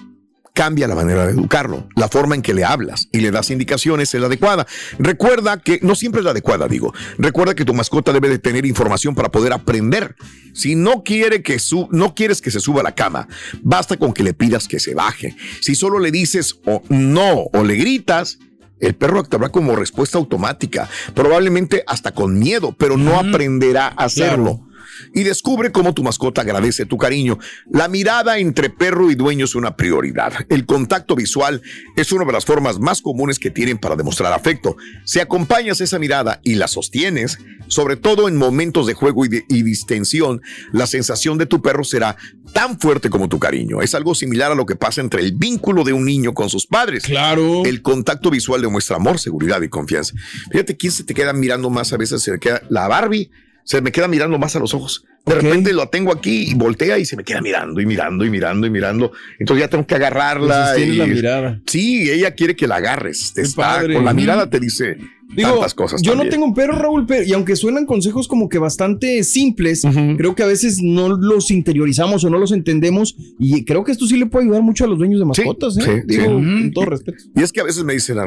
[0.59, 4.13] cambia la manera de educarlo, la forma en que le hablas y le das indicaciones
[4.13, 4.67] es la adecuada.
[4.97, 6.93] Recuerda que no siempre es la adecuada, digo.
[7.17, 10.17] Recuerda que tu mascota debe de tener información para poder aprender.
[10.53, 13.29] Si no quiere que su, no quieres que se suba a la cama,
[13.61, 15.33] basta con que le pidas que se baje.
[15.61, 18.39] Si solo le dices o no o le gritas,
[18.81, 24.68] el perro actuará como respuesta automática, probablemente hasta con miedo, pero no aprenderá a hacerlo
[25.13, 27.38] y descubre cómo tu mascota agradece tu cariño.
[27.71, 30.33] La mirada entre perro y dueño es una prioridad.
[30.49, 31.62] El contacto visual
[31.95, 34.77] es una de las formas más comunes que tienen para demostrar afecto.
[35.05, 39.63] Si acompañas esa mirada y la sostienes, sobre todo en momentos de juego y, y
[39.63, 42.17] distensión, la sensación de tu perro será
[42.53, 43.81] tan fuerte como tu cariño.
[43.81, 46.65] Es algo similar a lo que pasa entre el vínculo de un niño con sus
[46.65, 47.03] padres.
[47.03, 47.63] Claro.
[47.65, 50.13] El contacto visual demuestra amor, seguridad y confianza.
[50.51, 53.29] Fíjate quién se te queda mirando más a veces, se queda la Barbie
[53.69, 55.05] se me queda mirando más a los ojos.
[55.27, 58.29] De repente lo tengo aquí y voltea y se me queda mirando y mirando y
[58.32, 59.12] mirando y mirando.
[59.38, 60.71] Entonces ya tengo que agarrarla.
[60.73, 61.62] Pues y, la mirada.
[61.67, 63.32] Sí, ella quiere que la agarres.
[63.36, 63.93] Te está, padre.
[63.93, 64.97] con la mirada te dice
[65.35, 66.01] Digo, tantas cosas.
[66.01, 69.83] yo no tengo un perro, Raúl, pero, y aunque suenan consejos como que bastante simples,
[70.17, 73.15] creo que a veces no los interiorizamos o no los entendemos.
[73.37, 75.81] Y creo que esto sí le puede ayudar mucho a los dueños de mascotas, ¿eh?
[75.83, 76.29] sí, Digo, sí.
[76.29, 77.23] con todo respeto.
[77.35, 78.25] Y es que a veces me dicen la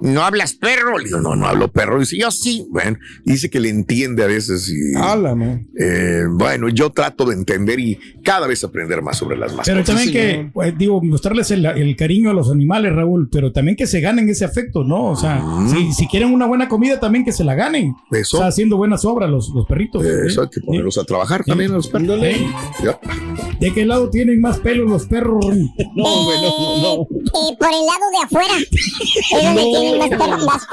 [0.00, 0.98] no hablas perro.
[0.98, 1.96] Le digo, no, no hablo perro.
[1.96, 2.66] Y dice, yo sí.
[2.70, 4.68] Bueno, dice que le entiende a veces.
[4.68, 4.96] Y,
[5.78, 9.74] eh, bueno, yo trato de entender y cada vez aprender más sobre las mascotas.
[9.74, 13.76] Pero también que, pues, digo, mostrarles el, el cariño a los animales, Raúl, pero también
[13.76, 15.06] que se ganen ese afecto, ¿no?
[15.06, 17.94] O sea, si, si quieren una buena comida, también que se la ganen.
[18.10, 18.36] Eso.
[18.36, 20.04] O sea, haciendo buenas obras los, los perritos.
[20.04, 20.44] Eso ¿eh?
[20.44, 22.18] hay que ponerlos a trabajar también a los perros.
[22.22, 22.46] ¿Eh?
[22.84, 22.98] Ya.
[23.60, 25.44] ¿De qué lado tienen más pelo los perros?
[25.94, 26.48] No, güey, no,
[26.82, 27.02] no.
[27.02, 28.54] Eh, por el lado de afuera.
[28.58, 29.80] Es donde No.
[29.80, 30.66] tienen más pelos, más.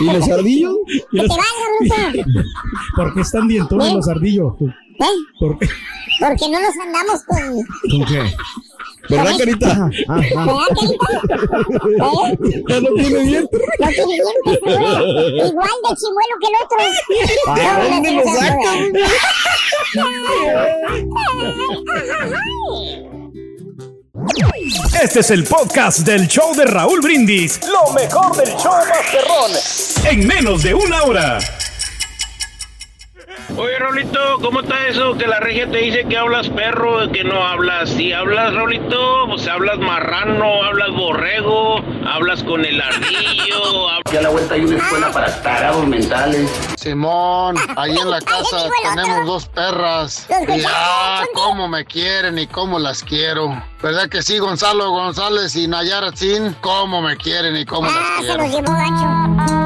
[0.00, 0.74] ¿Y los ardillos?
[1.10, 1.44] Que te valga,
[1.78, 2.30] bruto.
[2.96, 3.94] ¿Por qué están dientones ¿Eh?
[3.94, 4.52] los ardillos?
[4.60, 5.04] ¿Eh?
[5.40, 5.68] ¿Por qué?
[6.20, 7.38] Porque no nos andamos con.
[7.90, 8.22] ¿Con qué?
[9.08, 9.90] ¿Verdad, Carita?
[10.08, 11.06] ¿Verdad, carita?
[11.88, 12.38] ¿Eh?
[12.68, 13.60] Ya no tiene dientes.
[13.78, 14.76] No tiene dientes, güey.
[15.48, 16.78] Igual de chimuelo que el otro.
[17.46, 18.76] ¿A No, dónde lo sacas?
[25.02, 27.60] Este es el podcast del show de Raúl Brindis.
[27.68, 29.52] Lo mejor del show Masterrón.
[30.10, 31.38] En menos de una hora.
[33.56, 35.16] Oye, Rolito, ¿cómo está eso?
[35.16, 37.88] Que la regia te dice que hablas perro, que no hablas.
[37.90, 43.86] Si hablas, Rolito, pues hablas marrano, hablas borrego, hablas con el ardillo.
[44.12, 46.48] Y a la vuelta hay una escuela para tarados mentales.
[46.78, 50.26] Simón, ahí en la casa tenemos dos perras.
[50.30, 53.60] Y ah, cómo me quieren y cómo las quiero.
[53.82, 56.52] ¿Verdad que sí, Gonzalo González y Nayara Sin?
[56.60, 58.42] Cómo me quieren y cómo las Ah, se quiero.
[58.44, 59.65] los llevó gacho.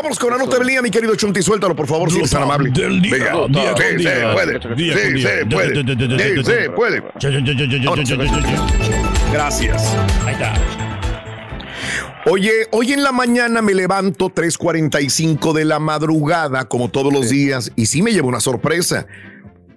[0.00, 1.42] Vámonos con la nota del día, mi querido Chunti.
[1.42, 2.70] Suéltalo, por favor, si eres tan amable.
[2.70, 4.32] Venga, día sí, con se día.
[4.32, 4.58] puede.
[4.78, 5.74] Sí, se puede.
[6.18, 7.02] Sí, se puede.
[9.30, 9.94] Gracias.
[10.24, 10.54] Ahí está.
[12.24, 17.70] Oye, hoy en la mañana me levanto 3.45 de la madrugada, como todos los días,
[17.76, 19.06] y sí me llevo una sorpresa.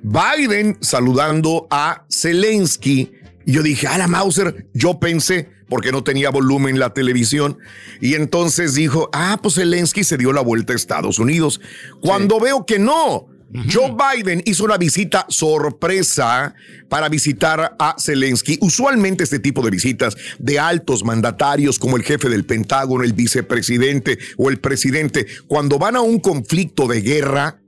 [0.04, 3.12] Biden saludando a Zelensky.
[3.46, 7.58] Y yo dije, a la Mauser, yo pensé, porque no tenía volumen la televisión.
[8.02, 11.62] Y entonces dijo, ah, pues Zelensky se dio la vuelta a Estados Unidos.
[12.02, 13.28] Cuando veo que no,
[13.72, 16.56] Joe Biden hizo una visita sorpresa
[16.90, 18.58] para visitar a Zelensky.
[18.62, 24.18] Usualmente este tipo de visitas de altos mandatarios como el jefe del Pentágono, el vicepresidente
[24.38, 27.60] o el presidente, cuando van a un conflicto de guerra,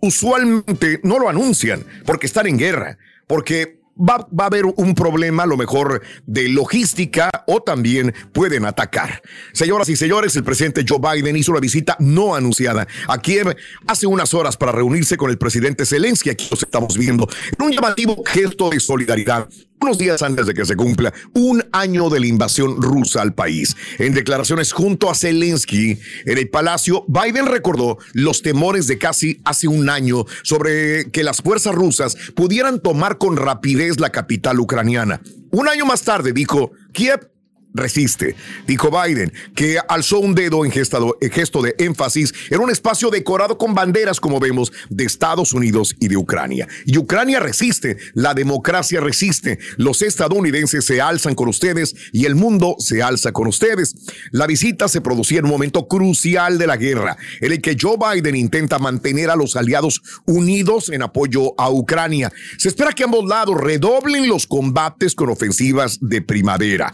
[0.00, 5.44] usualmente no lo anuncian porque están en guerra, porque va, va a haber un problema
[5.44, 9.22] a lo mejor de logística o también pueden atacar.
[9.52, 14.06] Señoras y señores, el presidente Joe Biden hizo una visita no anunciada a Kiev hace
[14.06, 16.30] unas horas para reunirse con el presidente Zelensky.
[16.30, 19.48] Aquí los estamos viendo en un llamativo gesto de solidaridad.
[19.82, 23.76] Unos días antes de que se cumpla un año de la invasión rusa al país.
[23.98, 29.68] En declaraciones junto a Zelensky en el palacio, Biden recordó los temores de casi hace
[29.68, 35.20] un año sobre que las fuerzas rusas pudieran tomar con rapidez la capital ucraniana.
[35.50, 37.30] Un año más tarde dijo, Kiev
[37.74, 38.36] resiste.
[38.66, 43.74] Dijo Biden que alzó un dedo en, gesto de énfasis en un espacio decorado con
[43.74, 46.68] banderas, como vemos, de Estados Unidos y de Ucrania.
[46.84, 52.76] Y Ucrania resiste, la democracia resiste, los estadounidenses se alzan con ustedes y el mundo
[52.78, 53.94] se alza con ustedes.
[54.30, 57.96] La visita se producía en un momento crucial de la guerra, en el que Joe
[57.96, 62.32] Biden intenta mantener a los aliados unidos en apoyo a Ucrania.
[62.58, 66.92] Se espera que ambos lados redoblen los combates con ofensivas de primavera.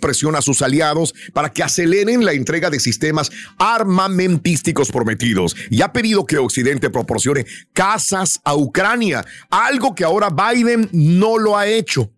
[0.00, 5.92] Presiona a sus aliados para que aceleren la entrega de sistemas armamentísticos prometidos y ha
[5.92, 12.10] pedido que Occidente proporcione casas a Ucrania, algo que ahora Biden no lo ha hecho.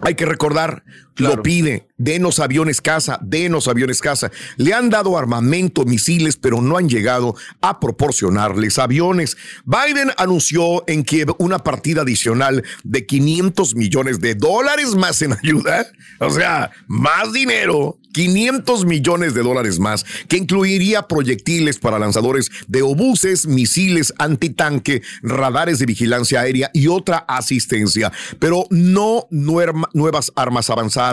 [0.00, 0.84] Hay que recordar,
[1.18, 4.30] lo pide, denos aviones casa, denos aviones casa.
[4.56, 9.36] Le han dado armamento, misiles, pero no han llegado a proporcionarles aviones.
[9.64, 15.86] Biden anunció en Kiev una partida adicional de 500 millones de dólares más en ayuda.
[16.20, 22.82] O sea, más dinero 500 millones de dólares más, que incluiría proyectiles para lanzadores de
[22.82, 31.07] obuses, misiles antitanque, radares de vigilancia aérea y otra asistencia, pero no nuevas armas avanzadas.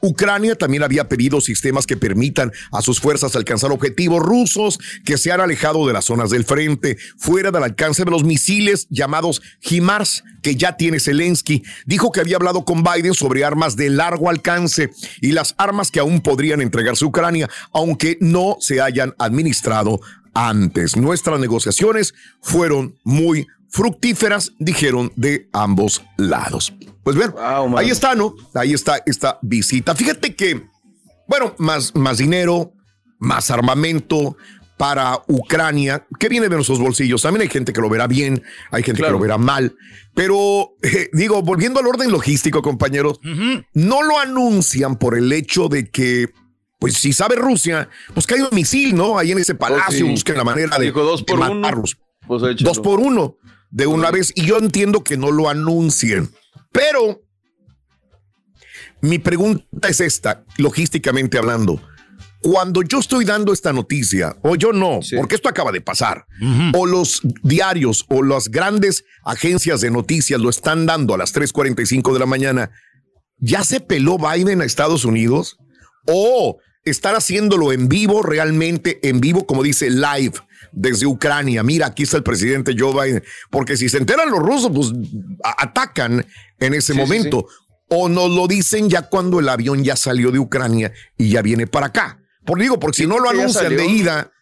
[0.00, 5.32] Ucrania también había pedido sistemas que permitan a sus fuerzas alcanzar objetivos rusos que se
[5.32, 10.24] han alejado de las zonas del frente, fuera del alcance de los misiles llamados HIMARS,
[10.42, 11.62] que ya tiene Zelensky.
[11.86, 16.00] Dijo que había hablado con Biden sobre armas de largo alcance y las armas que
[16.00, 20.00] aún podrían entregarse a Ucrania, aunque no se hayan administrado
[20.34, 20.96] antes.
[20.96, 26.72] Nuestras negociaciones fueron muy fructíferas, dijeron de ambos lados.
[27.02, 27.34] Pues bien,
[27.76, 28.34] ahí está, ¿no?
[28.54, 29.96] Ahí está esta visita.
[29.96, 30.68] Fíjate que,
[31.26, 32.74] bueno, más, más dinero,
[33.18, 34.36] más armamento,
[34.76, 37.22] para Ucrania, que viene de nuestros bolsillos.
[37.22, 39.74] También hay gente que lo verá bien, hay gente que lo verá mal.
[40.14, 43.20] Pero eh, digo, volviendo al orden logístico, compañeros,
[43.74, 46.30] no lo anuncian por el hecho de que,
[46.78, 49.18] pues si sabe Rusia, pues que hay un misil, ¿no?
[49.18, 51.96] Ahí en ese palacio, busquen la manera de, dos por matarlos.
[52.26, 53.36] Uno, pues dos por uno,
[53.72, 54.32] de una vez.
[54.36, 56.30] Y yo entiendo que no lo anuncien.
[56.70, 57.20] Pero
[59.00, 61.82] mi pregunta es esta, logísticamente hablando
[62.42, 66.26] cuando yo estoy dando esta noticia, o yo no, porque esto acaba de pasar,
[66.74, 72.12] o los diarios o las grandes agencias de noticias lo están dando a las 3:45
[72.12, 72.70] de la mañana,
[73.38, 75.56] ¿ya se peló Biden a Estados Unidos?
[76.08, 80.32] ¿O estar haciéndolo en vivo, realmente en vivo, como dice live?
[80.72, 84.70] Desde Ucrania, mira, aquí está el presidente Joe Biden, porque si se enteran los rusos,
[84.74, 84.92] pues
[85.58, 86.26] atacan
[86.58, 87.46] en ese momento,
[87.88, 91.66] o nos lo dicen ya cuando el avión ya salió de Ucrania y ya viene
[91.66, 92.18] para acá.
[92.44, 94.32] Por digo, porque si no lo anuncian de ida,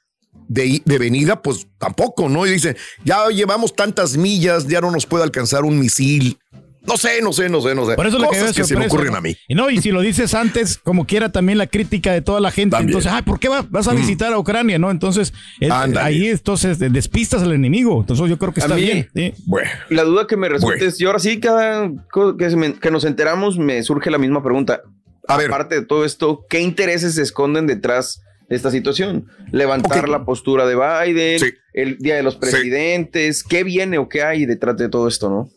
[0.48, 2.46] de, de, venida, pues tampoco, ¿no?
[2.46, 6.38] Y dicen, ya llevamos tantas millas, ya no nos puede alcanzar un misil.
[6.86, 7.94] No sé, no sé, no sé, no sé.
[7.94, 9.36] Por eso Cosas que se me ocurren a mí.
[9.48, 12.50] Y no, y si lo dices antes, como quiera también la crítica de toda la
[12.50, 14.90] gente, entonces, ay, ¿por qué vas a visitar a Ucrania, no?
[14.90, 15.32] Entonces,
[15.70, 18.00] ahí entonces despistas al enemigo.
[18.00, 19.08] Entonces, yo creo que está bien.
[19.46, 19.68] Bueno.
[19.88, 21.90] La duda que me resulta es, y ahora sí, cada
[22.38, 24.82] que, que nos enteramos, me surge la misma pregunta
[25.30, 29.26] aparte de todo esto, ¿qué intereses se esconden detrás de esta situación?
[29.52, 31.40] Levantar la postura de Biden,
[31.72, 35.50] el Día de los Presidentes, ¿qué viene o qué hay detrás de todo esto, no?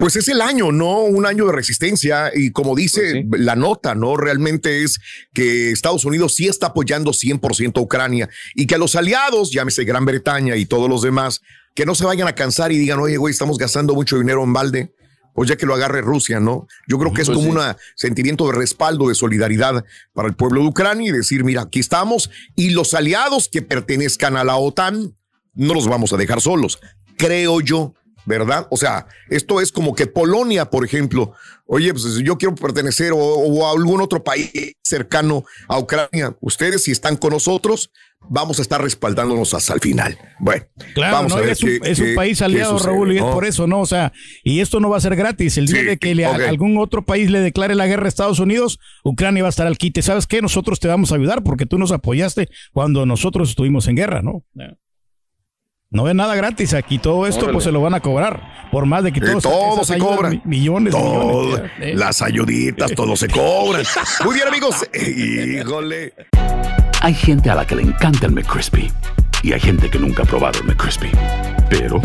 [0.00, 1.02] Pues es el año, ¿no?
[1.02, 4.16] Un año de resistencia y como dice pues la nota, ¿no?
[4.16, 4.98] Realmente es
[5.34, 9.84] que Estados Unidos sí está apoyando 100% a Ucrania y que a los aliados, llámese
[9.84, 11.42] Gran Bretaña y todos los demás,
[11.74, 14.54] que no se vayan a cansar y digan, oye, güey, estamos gastando mucho dinero en
[14.54, 14.94] balde
[15.34, 16.66] o ya que lo agarre Rusia, ¿no?
[16.88, 17.60] Yo creo que es pues como un
[17.94, 19.84] sentimiento de respaldo, de solidaridad
[20.14, 24.38] para el pueblo de Ucrania y decir, mira, aquí estamos y los aliados que pertenezcan
[24.38, 25.14] a la OTAN
[25.52, 26.80] no los vamos a dejar solos,
[27.18, 27.92] creo yo.
[28.30, 28.66] ¿Verdad?
[28.70, 31.34] O sea, esto es como que Polonia, por ejemplo,
[31.66, 34.50] oye, pues yo quiero pertenecer o, a algún otro país
[34.82, 36.36] cercano a Ucrania.
[36.40, 37.90] Ustedes, si están con nosotros,
[38.28, 40.18] vamos a estar respaldándonos hasta el final.
[40.38, 40.64] Bueno,
[40.94, 43.66] claro, vamos a ver es, un, es un país aliado, Raúl, y es por eso,
[43.66, 43.80] ¿no?
[43.80, 44.12] O sea,
[44.42, 45.58] y esto no va a ser gratis.
[45.58, 49.42] El día de que algún otro país le declare la guerra a Estados Unidos, Ucrania
[49.42, 50.02] va a estar al quite.
[50.02, 50.42] ¿Sabes qué?
[50.42, 54.44] Nosotros te vamos a ayudar porque tú nos apoyaste cuando nosotros estuvimos en guerra, ¿no?
[55.92, 57.00] No es nada gratis aquí.
[57.00, 58.68] Todo esto pues se lo van a cobrar.
[58.70, 60.30] Por más de que todo, todo se cobra.
[60.44, 61.62] Millones, millones.
[61.80, 61.94] ¿eh?
[61.96, 63.80] Las ayuditas, todo se cobra.
[64.24, 64.76] Muy bien, amigos.
[64.94, 66.14] Híjole.
[67.00, 68.88] Hay gente a la que le encanta el McCrispy.
[69.42, 71.10] Y hay gente que nunca ha probado el McCrispy.
[71.68, 72.00] Pero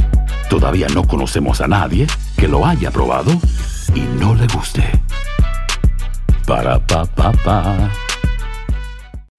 [0.50, 3.40] todavía no conocemos a nadie que lo haya probado
[3.94, 4.84] y no le guste.
[6.48, 7.92] Para pa pa pa.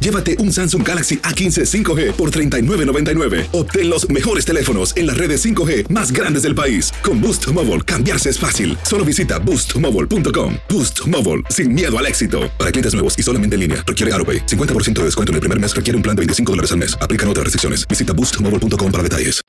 [0.00, 3.46] llévate un Samsung Galaxy A15 5G por $39.99.
[3.52, 6.92] Obtén los mejores teléfonos en las redes 5G más grandes del país.
[7.02, 8.76] Con Boost Mobile, cambiarse es fácil.
[8.82, 10.56] Solo visita boostmobile.com.
[10.68, 12.50] Boost Mobile, sin miedo al éxito.
[12.58, 14.44] Para clientes nuevos y solamente en línea, requiere AroPay.
[14.46, 16.98] 50% de descuento en el primer mes requiere un plan de 25 dólares al mes.
[17.00, 17.88] Aplican otras restricciones.
[17.88, 19.40] Visita boostmobile.com para detalles.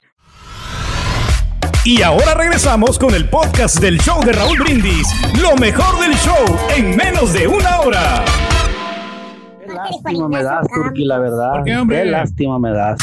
[1.83, 5.07] Y ahora regresamos con el podcast del show de Raúl Brindis.
[5.41, 8.50] Lo mejor del show en menos de una hora.
[9.83, 11.63] Qué lástima me das, Turki, la verdad.
[11.63, 12.97] qué, lástima me das.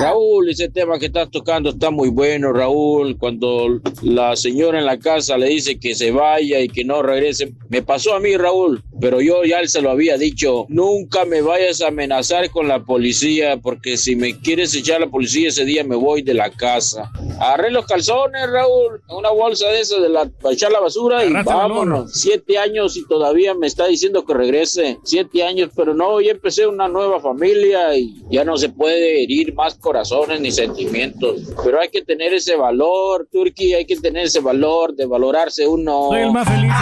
[0.00, 3.16] Raúl, ese tema que estás tocando está muy bueno, Raúl.
[3.18, 7.52] Cuando la señora en la casa le dice que se vaya y que no regrese,
[7.68, 10.66] me pasó a mí, Raúl, pero yo ya se lo había dicho.
[10.68, 15.48] Nunca me vayas a amenazar con la policía, porque si me quieres echar la policía
[15.48, 17.10] ese día me voy de la casa.
[17.38, 21.32] Agarré los calzones, Raúl, una bolsa de esa de la, para echar la basura y
[21.32, 22.12] vámonos.
[22.12, 24.98] Siete años y todavía me está diciendo que regrese.
[25.04, 29.54] Siete años, pero no, ya empecé una nueva familia y ya no se puede herir
[29.54, 31.40] más corazones ni sentimientos.
[31.64, 36.08] Pero hay que tener ese valor, Turquía, hay que tener ese valor de valorarse uno.
[36.10, 36.72] Soy el más feliz.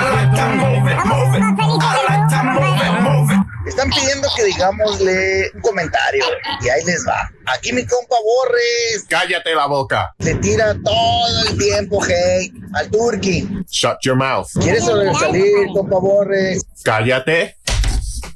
[3.67, 6.25] Están pidiendo que digámosle un comentario
[6.64, 7.31] y ahí les va.
[7.55, 9.05] Aquí mi compa Borres.
[9.09, 10.14] Cállate la boca.
[10.19, 13.47] Le tira todo el tiempo hate al Turqui.
[13.69, 14.49] Shut your mouth.
[14.61, 16.64] ¿Quieres sobresalir, compa Borres?
[16.83, 17.57] Cállate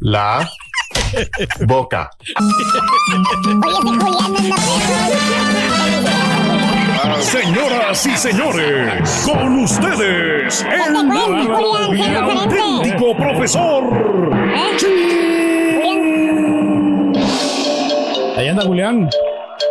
[0.01, 0.49] la
[1.67, 2.11] boca.
[7.21, 13.85] Señoras y señores, con ustedes, el auténtico profesor.
[18.37, 19.09] Ahí anda Julián,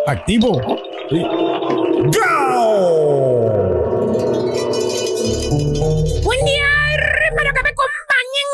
[0.08, 0.62] activo.
[6.24, 8.48] Buen día, hermano, que me acompañen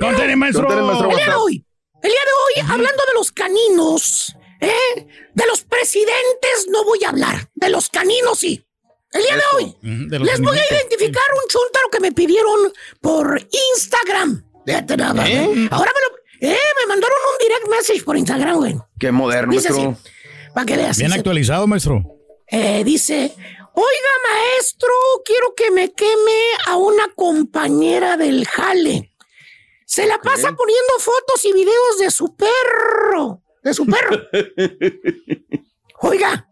[0.00, 0.68] Contene, maestro.
[0.70, 1.64] El día de hoy,
[2.02, 5.06] el día de hoy, hablando de los caninos, ¿eh?
[5.34, 8.64] De los presidentes no voy a hablar, de los caninos sí.
[9.12, 13.40] El día de hoy les voy a identificar un chuntaro que me pidieron por
[13.74, 14.44] Instagram.
[14.66, 15.68] Fíjate nada ¿Eh?
[15.70, 16.52] Ahora me lo.
[16.52, 18.76] Eh, me mandaron un direct message por Instagram, güey.
[18.98, 19.86] Qué moderno, Dice así,
[20.52, 20.96] para que veas.
[20.98, 22.02] Bien dice- actualizado, maestro.
[22.48, 23.32] eh, dice,
[23.74, 24.90] oiga maestro,
[25.24, 29.13] quiero que me queme a una compañera del jale.
[29.86, 34.16] Se la pasa poniendo fotos y videos de su perro, de su perro.
[36.00, 36.48] Oiga,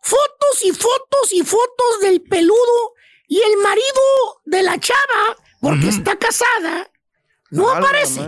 [0.00, 2.94] fotos y fotos y fotos del peludo
[3.26, 6.90] y el marido de la chava, porque está casada,
[7.50, 8.20] no aparece.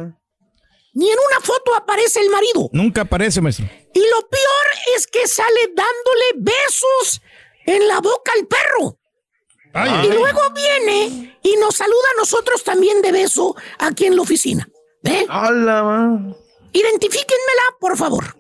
[0.92, 2.68] Ni en una foto aparece el marido.
[2.72, 3.64] Nunca aparece, maestro.
[3.94, 7.22] Y lo peor es que sale dándole besos
[7.64, 8.99] en la boca al perro.
[9.72, 10.18] Ay, y ay.
[10.18, 14.68] luego viene y nos saluda a nosotros también de beso aquí en la oficina.
[15.04, 15.26] ¿Eh?
[16.72, 18.37] Identifíquenmela, por favor.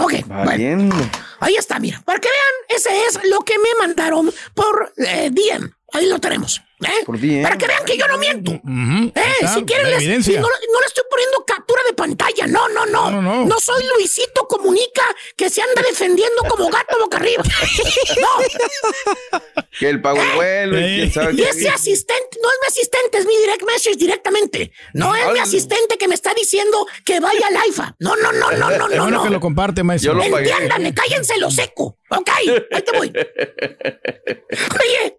[0.00, 0.96] Ok, Valiendo.
[1.40, 2.02] ahí está, mira.
[2.04, 5.70] Para que vean, ese es lo que me mandaron por eh, DM.
[5.92, 6.60] Ahí lo tenemos.
[6.84, 7.04] ¿Eh?
[7.04, 7.18] Por.
[7.42, 8.52] Para que vean que yo no miento.
[8.52, 12.46] Eh, está, si quieren, les- no, no le estoy poniendo captura de pantalla.
[12.46, 13.10] No, no, no.
[13.10, 13.60] No, no, no.
[13.60, 15.02] soy Luisito Comunica
[15.36, 17.42] que se anda defendiendo como gato boca arriba.
[18.20, 19.40] no.
[19.78, 23.18] Que el pago el vuelo y quién sabe Y ese asistente, no es mi asistente,
[23.18, 24.72] es mi direct message directamente.
[24.92, 27.96] No es mi asistente que me está diciendo que vaya al IFA.
[27.98, 29.02] No, no, no, no, no, no.
[29.02, 29.24] bueno no.
[29.24, 30.12] que lo comparte, maestro.
[30.12, 30.38] Yo lo.
[30.38, 31.98] Entiéndanme, cállense lo seco.
[32.18, 32.30] Ok,
[32.70, 33.08] ahí te voy.
[33.08, 35.18] Oye,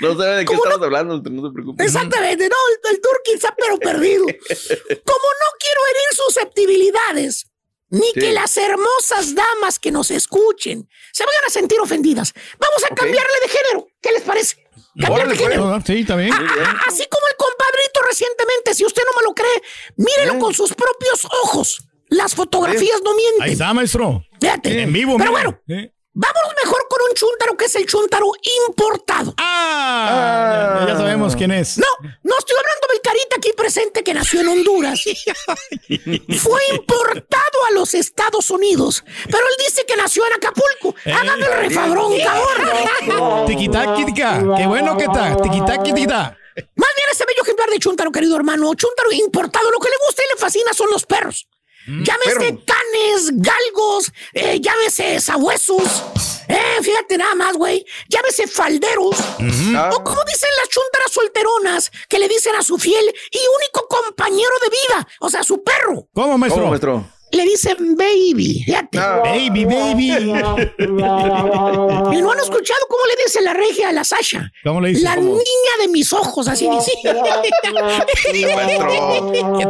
[0.00, 1.84] No sabe de qué ¿Cómo estamos hablando, no se preocupe.
[1.84, 2.56] Exactamente, no,
[2.90, 3.00] el, el
[3.34, 4.24] está pero perdido.
[4.24, 7.46] Como no quiero herir susceptibilidades,
[7.90, 8.20] ni Sí.
[8.20, 13.32] que las hermosas damas que nos escuchen se vayan a sentir ofendidas, vamos a cambiarle
[13.42, 13.86] de género.
[14.00, 14.56] ¿Qué les parece?
[15.00, 15.66] Cambiar de género.
[15.68, 16.32] Ah, Sí, bien.
[16.32, 19.62] Ah, ah, Así como el compadrito recientemente, si usted no me lo cree,
[19.96, 21.82] mírelo con sus propios ojos.
[22.08, 23.42] Las fotografías no mienten.
[23.42, 24.22] Ahí está, maestro.
[24.40, 24.82] Fíjate.
[24.82, 25.42] En vivo, Pero mira.
[25.42, 25.92] bueno, Eh.
[26.16, 28.26] Vámonos mejor con un chúntaro que es el chúntaro
[28.66, 29.34] importado.
[29.36, 31.76] Ah, ya, ya sabemos quién es.
[31.76, 31.86] No,
[32.22, 35.00] no estoy hablando del carita aquí presente que nació en Honduras.
[36.40, 40.94] Fue importado a los Estados Unidos, pero él dice que nació en Acapulco.
[41.04, 43.46] Hágame el refabrón, cabrón.
[43.46, 44.42] Tiquitaquitica.
[44.56, 45.36] Qué bueno que está.
[45.36, 46.36] Tiquitaquitica.
[46.76, 48.74] Más bien ese bello ejemplar de chúntaro, querido hermano.
[48.74, 49.70] Chúntaro importado.
[49.70, 51.46] Lo que le gusta y le fascina son los perros.
[51.86, 56.02] Mm, llámese canes, galgos, eh, llámese sabuesos.
[56.48, 57.84] Eh, fíjate nada más, güey.
[58.08, 59.16] Llámese falderos.
[59.18, 64.52] O como dicen las chuntaras solteronas que le dicen a su fiel y único compañero
[64.62, 66.08] de vida, o sea, su perro.
[66.12, 66.62] ¿Cómo, maestro?
[66.62, 67.04] ¿Cómo, maestro?
[67.36, 68.98] Le dicen baby, fíjate.
[68.98, 69.20] Ah.
[69.22, 70.06] Baby, baby.
[70.78, 74.50] ¿Y no han escuchado cómo le dice la regia a la Sasha?
[74.64, 75.02] ¿Cómo le dice?
[75.02, 75.32] La ¿Cómo?
[75.32, 76.92] niña de mis ojos, así dice.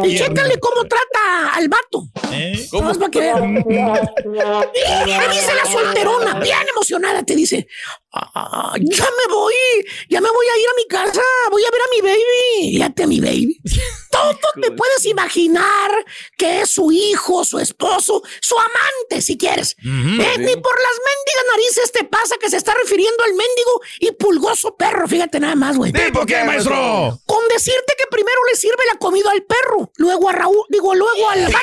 [0.05, 2.09] y chécale cómo trata al vato.
[2.33, 2.67] ¿Eh?
[2.71, 2.93] ¿Cómo?
[2.95, 3.55] para que vean.
[5.33, 7.67] Dice la solterona, bien emocionada, te dice,
[8.13, 9.55] "Ah, ya me voy,
[10.09, 12.73] ya me voy a ir a mi casa, voy a ver a mi baby.
[12.77, 13.61] Fíjate a mi baby.
[14.11, 15.91] Todo te puedes imaginar
[16.39, 19.73] que es su hijo, su esposo, su amante, si quieres.
[19.73, 20.43] Eh, Sí.
[20.43, 24.77] Ni por las mendigas narices te pasa que se está refiriendo al mendigo y pulgoso
[24.77, 25.07] perro.
[25.09, 25.93] Fíjate nada más, güey.
[25.93, 27.19] ¿Tipo qué, maestro?
[27.27, 31.29] Con decirte que primero le sirve la comida al perro, luego a Raúl, digo, luego
[31.31, 31.63] al gato.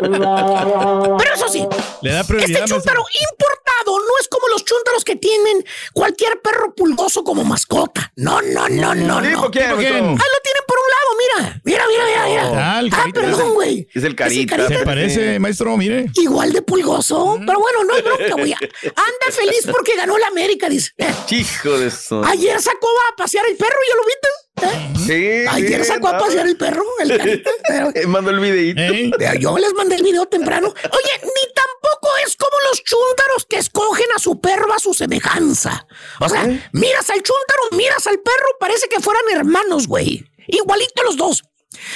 [0.00, 1.66] Pero eso sí,
[2.02, 2.76] Le da este prioridad, maestro.
[2.78, 8.12] chúntaro importado no es como los chúntaros que tienen cualquier perro pulgoso como mascota.
[8.16, 9.50] No, no, no, no, ¿Tipo no.
[9.50, 9.78] quién, ¿Tipo maestro?
[9.78, 9.94] quién?
[10.04, 11.60] Ahí lo tienen por un lado, mira.
[11.64, 12.42] Mira, mira, mira, mira.
[12.54, 13.20] Ah, Ah, carita.
[13.20, 13.86] perdón, güey.
[13.94, 14.68] Es el carita.
[14.68, 16.06] Se parece, maestro, mire.
[16.14, 17.36] Igual de pulgoso.
[17.46, 18.52] Pero bueno, no hay bronca, güey.
[18.52, 20.92] Anda feliz porque ganó la América, dice.
[21.30, 22.22] Hijo de eso.
[22.24, 24.28] Ayer sacó a pasear el perro, ¿ya lo viste?
[24.62, 24.90] ¿Eh?
[25.06, 26.18] Sí, Ayer sí, sacó a no.
[26.18, 27.50] pasear el perro, el carita.
[27.94, 28.80] Eh, Mando el videíto.
[28.80, 29.10] ¿Eh?
[29.38, 30.68] Yo les mandé el video temprano.
[30.68, 35.86] Oye, ni tampoco es como los chúntaros que escogen a su perro a su semejanza.
[36.20, 36.42] O sea,
[36.72, 40.24] miras al chúntaro, miras al perro, parece que fueran hermanos, güey.
[40.46, 41.42] Igualito los dos.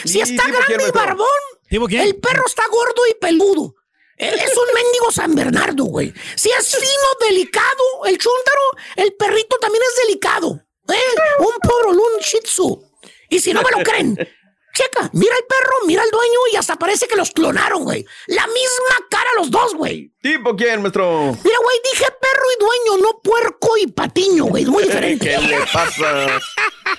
[0.04, 1.26] Si ¿Y está grande y barbón,
[1.70, 3.74] el perro está gordo y peludo.
[4.16, 6.12] Es un mendigo San Bernardo, güey.
[6.36, 8.60] Si es fino, delicado, el chúntaro,
[8.96, 10.60] el perrito también es delicado.
[10.88, 11.40] ¿eh?
[11.40, 12.80] Un pobrolún shih tzu.
[13.28, 14.16] Y si no me lo creen,
[14.74, 18.04] checa, mira el perro, mira el dueño y hasta parece que los clonaron, güey.
[18.26, 20.12] La misma cara los dos, güey.
[20.20, 21.36] ¿Tipo quién, maestro?
[21.44, 24.64] Mira, güey, dije perro y dueño, no puerco y patiño, güey.
[24.64, 25.26] Es muy diferente.
[25.30, 26.38] ¿Qué le pasa?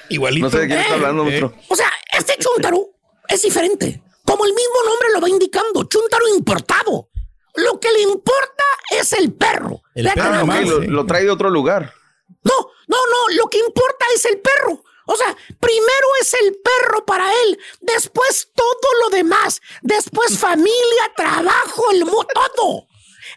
[0.10, 0.46] Igualito.
[0.46, 1.26] No sé de quién está Eh, hablando, eh.
[1.26, 1.54] maestro.
[1.70, 2.88] O sea, este chúntaro
[3.28, 4.02] es diferente.
[4.26, 7.10] Como el mismo nombre lo va indicando, chúntaro importado.
[7.56, 9.82] Lo que le importa es el perro.
[9.94, 10.62] El perro nada Ah, más.
[10.68, 11.94] lo, lo trae de otro lugar.
[12.44, 12.54] No,
[12.88, 14.84] no, no, lo que importa es el perro.
[15.08, 21.92] O sea, primero es el perro para él, después todo lo demás, después familia, trabajo,
[21.92, 22.88] el todo.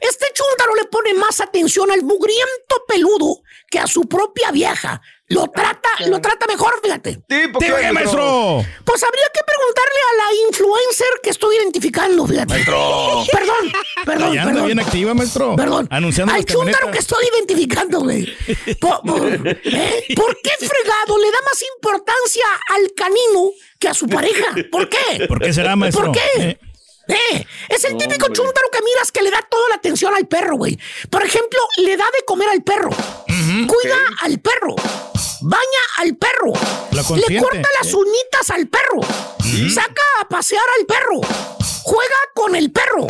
[0.00, 5.02] Este chúntaro le pone más atención al mugriento peludo que a su propia vieja.
[5.30, 7.16] Lo trata, lo trata mejor, fíjate.
[7.28, 8.64] ¿Tipo ¿Tipo qué, maestro?
[8.84, 12.54] Pues habría que preguntarle a la influencer que estoy identificando, fíjate.
[12.54, 13.24] Maestro.
[13.30, 13.72] Perdón,
[14.06, 14.66] perdón, Ahí anda perdón.
[14.66, 15.54] bien activa, maestro.
[15.54, 15.86] Perdón.
[15.90, 18.26] Anunciando Al chúntaro que estoy identificando, güey.
[18.80, 20.04] Po- po- ¿eh?
[20.16, 24.46] ¿Por qué fregado le da más importancia al canino que a su pareja?
[24.72, 25.26] ¿Por qué?
[25.28, 26.06] ¿Por qué será, maestro?
[26.06, 26.58] ¿Por qué?
[27.08, 27.46] Eh.
[27.68, 28.36] Es el típico Hombre.
[28.42, 30.78] chúntaro que miras que le da toda la atención al perro, güey.
[31.10, 32.90] Por ejemplo, le da de comer al perro.
[33.66, 34.76] Cuida al perro.
[35.40, 36.52] Baña al perro.
[36.92, 39.00] Le corta las uñitas al perro.
[39.72, 41.20] Saca a pasear al perro.
[41.82, 43.06] Juega con el perro.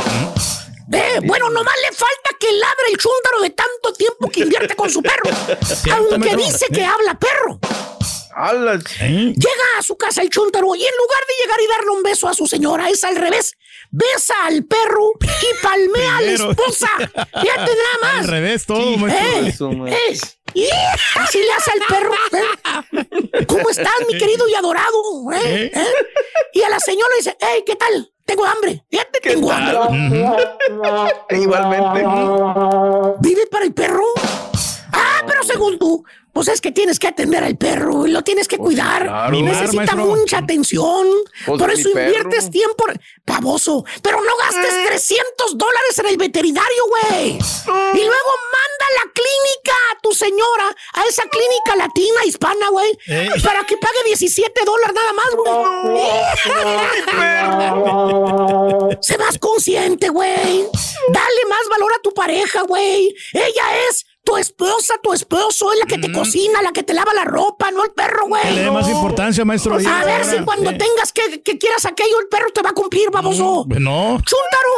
[0.93, 4.91] Eh, bueno, nomás le falta que ladre el chúntaro de tanto tiempo que invierte con
[4.91, 5.31] su perro.
[5.93, 7.59] Aunque dice que habla perro.
[9.01, 9.35] ¿Eh?
[9.35, 12.29] Llega a su casa el chúntaro y en lugar de llegar y darle un beso
[12.29, 13.55] a su señora, es al revés.
[13.91, 16.89] Besa al perro y palmea a la esposa.
[16.99, 18.19] Fíjate nada más.
[18.19, 19.87] Al revés todo, maestro.
[19.87, 20.27] Eh, Eso.
[20.55, 20.67] Y
[21.17, 22.15] así le hace al perro.
[22.33, 23.45] ¿eh?
[23.47, 25.33] ¿Cómo estás, mi querido y adorado?
[25.35, 25.71] ¿Eh?
[25.75, 25.93] ¿Eh?
[26.53, 28.13] Y a la señora le dice, hey, ¿qué tal?
[28.25, 28.85] Tengo hambre.
[28.91, 29.79] Fíjate, tengo hambre.
[31.31, 32.05] Igualmente.
[33.21, 34.05] ¿Vive para el perro?
[34.93, 38.47] Ah, pero según tú, pues es que tienes que atender al perro y lo tienes
[38.49, 39.03] que cuidar.
[39.03, 39.35] claro.
[39.37, 40.17] y necesita maestro.
[40.17, 41.07] mucha atención.
[41.47, 42.07] Pues Por eso perro.
[42.07, 42.85] inviertes tiempo.
[43.25, 43.85] Pavoso.
[44.03, 47.31] Pero no gastes 300 dólares en el veterinario, güey.
[47.33, 52.91] Y luego manda a la clínica a tu señora, a esa clínica latina, hispana, güey,
[53.07, 53.29] Ey.
[53.43, 55.49] para que pague 17 dólares nada más, güey.
[59.03, 60.67] Sé más consciente, güey.
[61.13, 63.15] Dale más valor a tu pareja, güey.
[63.33, 67.15] Ella es tu esposa, tu esposo, es la que te cocina, la que te lava
[67.15, 68.65] la ropa, no el perro, Que le güey.
[68.65, 69.77] dé más importancia, maestro.
[69.77, 72.75] ahí A ver si cuando tengas que, que quieras aquello, el perro te va a
[72.75, 73.65] cumplir, baboso.
[73.69, 74.19] No.
[74.23, 74.73] Chúntaro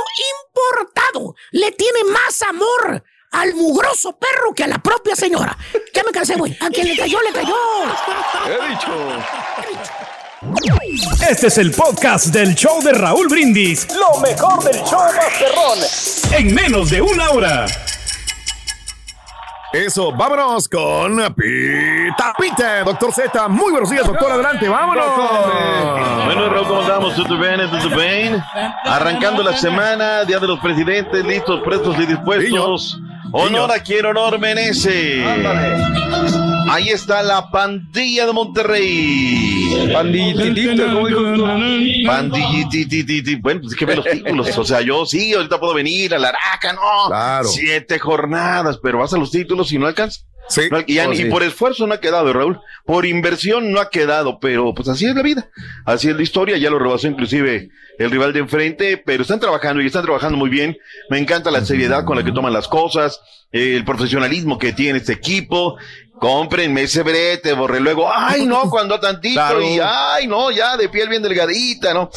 [0.47, 5.59] importado le tiene más amor al mugroso perro que a la propia señora.
[5.93, 6.57] Ya me cansé, güey.
[6.61, 7.57] A quien le cayó, le cayó.
[8.47, 8.93] He dicho.
[11.29, 13.89] Este es el podcast del show de Raúl Brindis.
[13.95, 15.79] Lo mejor del show Masterrón.
[16.39, 17.67] En menos de una hora.
[19.73, 23.49] Eso, vámonos con Pita Pita, doctor Z.
[23.49, 24.33] Muy buenos días, doctor.
[24.33, 25.05] Adelante, vámonos.
[26.25, 27.15] Bueno, Raúl, ¿cómo estamos?
[27.15, 27.61] ¿Todo bien?
[27.71, 28.43] ¿Todo bien?
[28.85, 33.01] Arrancando la semana, Día de los Presidentes, listos, prestos y dispuestos.
[33.31, 35.25] Honor a quien honor merece.
[36.71, 39.91] Ahí está la pandilla de Monterrey.
[39.93, 41.47] Pandillititito, ¿cómo dijo?
[42.07, 43.35] Pandillititititi.
[43.37, 44.59] Bueno, pues es que ve los títulos.
[44.59, 47.09] O sea, yo sí, ahorita puedo venir a la Araca, no.
[47.09, 47.49] Claro.
[47.49, 50.27] Siete jornadas, pero vas a los títulos y no alcanzas.
[50.49, 50.63] Sí.
[50.71, 51.25] No, y, ya Oh, ni sí.
[51.27, 52.61] por esfuerzo no ha quedado, Raúl.
[52.85, 55.49] Por inversión no ha quedado, pero pues así es la vida.
[55.85, 56.57] Así es la historia.
[56.57, 57.69] Ya lo rebasó inclusive
[57.99, 60.77] el rival de enfrente, pero están trabajando y están trabajando muy bien.
[61.09, 63.21] Me encanta la seriedad con la que toman las cosas,
[63.53, 65.77] el profesionalismo que tiene este equipo.
[66.21, 68.13] Cómprenme ese brete, borre luego.
[68.13, 69.35] Ay, no, cuando tantito.
[69.35, 69.63] Claro.
[69.63, 72.11] Y ay, no, ya de piel bien delgadita, ¿no?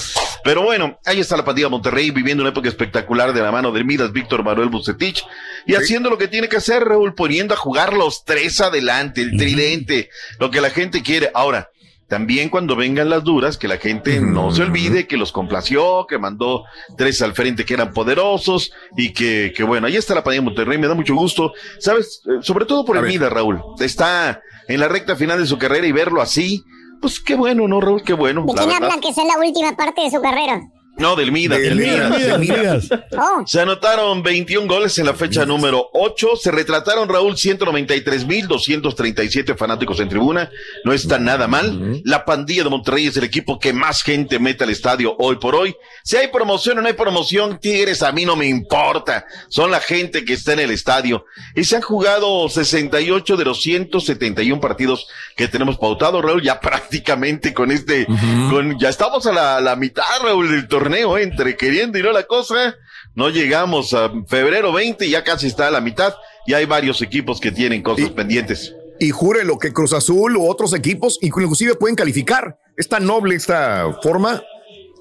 [0.43, 3.83] Pero bueno, ahí está la pandilla Monterrey viviendo una época espectacular de la mano de
[3.85, 5.23] Midas, Víctor Manuel Bucetich
[5.65, 9.37] y haciendo lo que tiene que hacer, Raúl, poniendo a jugar los tres adelante, el
[9.37, 11.31] tridente, lo que la gente quiere.
[11.33, 11.69] Ahora,
[12.13, 16.19] también cuando vengan las duras, que la gente no se olvide que los complació, que
[16.19, 16.63] mandó
[16.95, 20.77] tres al frente que eran poderosos y que, que bueno, ahí está la pandilla Monterrey,
[20.77, 22.21] me da mucho gusto, ¿sabes?
[22.27, 23.63] Eh, Sobre todo por el Midas, Raúl.
[23.79, 26.63] Está en la recta final de su carrera y verlo así,
[27.01, 28.03] pues qué bueno, ¿no, Raúl?
[28.03, 28.41] Qué bueno.
[28.45, 28.83] ¿De la quién verdad.
[28.83, 30.61] hablan que es la última parte de su carrera?
[30.97, 31.59] No, del Midas.
[31.59, 32.89] Del del Midas, Midas, del del Midas.
[33.17, 36.35] Oh, Se anotaron 21 goles en la fecha número 8.
[36.39, 40.49] Se retrataron, Raúl, 193.237 fanáticos en tribuna.
[40.83, 42.01] No está nada mal.
[42.05, 45.55] La pandilla de Monterrey es el equipo que más gente mete al estadio hoy por
[45.55, 45.75] hoy.
[46.03, 49.25] Si hay promoción o no hay promoción, Tigres, a mí no me importa.
[49.49, 51.25] Son la gente que está en el estadio.
[51.55, 57.53] Y se han jugado 68 de los 171 partidos que tenemos pautado, Raúl, ya prácticamente
[57.53, 58.05] con este,
[58.49, 61.23] con, ya estamos a la, la mitad, Raúl, del torneo, ¿eh?
[61.23, 62.75] entre queriendo y no la cosa.
[63.15, 66.13] No llegamos a febrero 20, ya casi está a la mitad,
[66.47, 68.73] y hay varios equipos que tienen cosas pendientes.
[68.99, 72.57] Y júrelo que Cruz Azul u otros equipos inclusive pueden calificar.
[72.77, 74.41] Es tan noble esta forma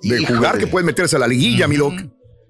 [0.03, 0.37] de Híjole.
[0.37, 1.95] jugar que pueden meterse a la liguilla, mi loc.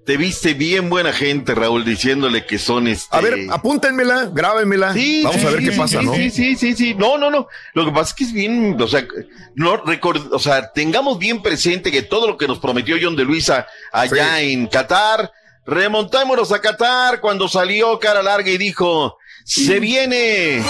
[0.05, 3.15] Te viste bien buena gente, Raúl, diciéndole que son este.
[3.15, 4.93] A ver, apúntenmela, grábenmela.
[4.93, 6.13] Sí, Vamos sí, a ver sí, qué pasa, ¿no?
[6.13, 6.93] Sí, sí, sí, sí.
[6.93, 7.47] No, no, no.
[7.73, 9.07] Lo que pasa es que es bien, o sea,
[9.55, 13.23] no record, o sea, tengamos bien presente que todo lo que nos prometió John de
[13.23, 15.31] Luisa allá en Qatar,
[15.65, 20.61] remontámonos a Qatar cuando salió cara larga y dijo, se viene,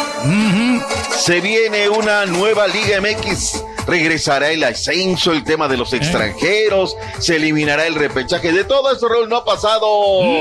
[1.18, 3.64] se viene una nueva Liga MX.
[3.88, 8.52] Regresará el ascenso, el tema de los extranjeros, se eliminará el repechaje.
[8.52, 9.86] De todo eso, Raúl, no ha pasado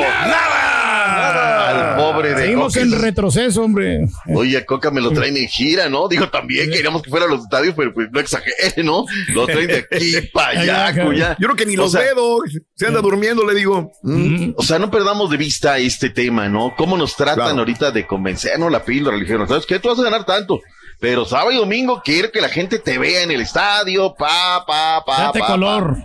[0.03, 1.69] nada.
[1.69, 4.01] Al pobre de Seguimos en retroceso, hombre.
[4.35, 6.09] Oye, Coca me lo traen en gira, ¿no?
[6.09, 9.05] Digo, también queríamos que fuera a los estadios, pero pues no exagere, ¿no?
[9.35, 11.37] Lo traen de aquí para allá, cuya.
[11.39, 12.41] Yo creo que ni O los sea, dedos.
[12.75, 13.91] Se anda durmiendo, le digo.
[14.03, 14.53] Mm.
[14.57, 16.75] O sea, no perdamos de vista este tema, ¿no?
[16.77, 17.59] Cómo nos tratan Claro.
[17.61, 19.79] ahorita de convencernos la píldora, le dijeron, ¿sabes qué?
[19.79, 20.61] Tú vas a ganar tanto.
[21.03, 25.05] Pero sábado y domingo quiero que la gente te vea en el estadio, pa, pa,
[25.05, 25.97] pa, Date pa, color.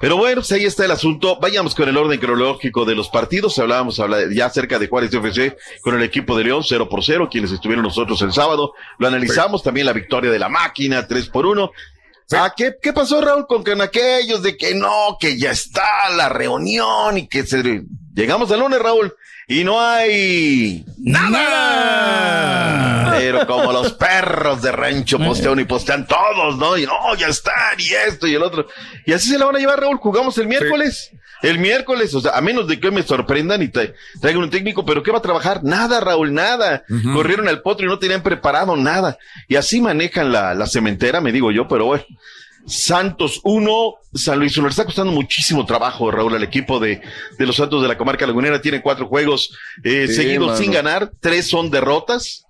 [0.00, 1.38] Pero bueno, pues ahí está el asunto.
[1.38, 3.58] Vayamos con el orden cronológico de los partidos.
[3.58, 4.00] Hablábamos
[4.34, 7.84] ya acerca de Juárez FC con el equipo de León 0 por 0, quienes estuvieron
[7.84, 8.72] nosotros el sábado.
[8.96, 11.70] Lo analizamos también la victoria de la máquina 3 por 1.
[12.32, 16.30] Ah, ¿qué, ¿Qué pasó, Raúl, con, con aquellos de que no, que ya está la
[16.30, 17.82] reunión y que se...
[18.18, 19.14] Llegamos al lunes, Raúl,
[19.46, 21.36] y no hay nada.
[23.16, 26.76] Pero como los perros de rancho postean y postean todos, ¿no?
[26.76, 28.66] Y no, ya están, y esto y el otro.
[29.06, 29.98] Y así se la van a llevar, Raúl.
[29.98, 31.12] Jugamos el miércoles.
[31.42, 35.04] El miércoles, o sea, a menos de que me sorprendan y traigan un técnico, pero
[35.04, 35.62] ¿qué va a trabajar?
[35.62, 36.82] Nada, Raúl, nada.
[37.14, 39.16] Corrieron al potro y no tenían preparado nada.
[39.46, 42.02] Y así manejan la, la cementera, me digo yo, pero bueno.
[42.66, 44.66] Santos 1, San Luis 1.
[44.66, 47.00] Le está costando muchísimo trabajo, Raúl, al equipo de,
[47.38, 48.60] de los Santos de la Comarca Lagunera.
[48.60, 50.58] Tiene cuatro juegos eh, Sí, seguidos mano.
[50.58, 52.44] sin ganar, tres son derrotas.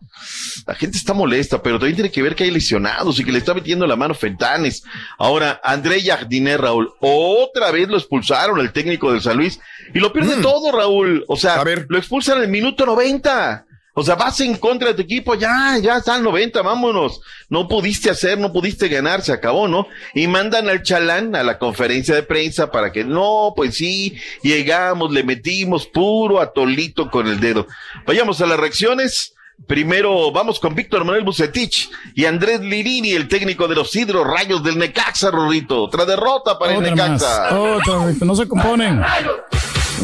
[0.66, 3.38] La gente está molesta, pero también tiene que ver que hay lesionados y que le
[3.38, 4.82] está metiendo la mano Fentanes.
[5.16, 9.60] Ahora, André Jardiner, Raúl, otra vez lo expulsaron el técnico del San Luis
[9.94, 11.24] y lo pierde todo, Raúl.
[11.28, 13.66] O sea, lo expulsan en el minuto 90.
[13.98, 17.20] O sea, vas en contra de tu equipo, ya, ya está al 90, vámonos.
[17.48, 19.88] No pudiste hacer, no pudiste ganar, se acabó, ¿no?
[20.14, 25.10] Y mandan al chalán a la conferencia de prensa para que, no, pues sí, llegamos,
[25.10, 27.66] le metimos puro atolito con el dedo.
[28.06, 29.34] Vayamos a las reacciones.
[29.66, 34.62] Primero vamos con Víctor Manuel Bucetich y Andrés Lirini, el técnico de los Hidro Rayos
[34.62, 35.82] del Necaxa, Rorrito.
[35.82, 37.20] Otra derrota para el Otra más.
[37.20, 37.58] Necaxa.
[37.58, 39.02] Otra, no se componen.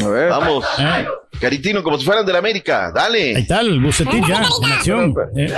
[0.02, 0.64] Vamos.
[1.40, 2.92] Caritino, como si fueran del América.
[2.94, 3.36] Dale.
[3.36, 5.14] Ahí está el Bucetich ya, en acción.
[5.36, 5.52] Eh,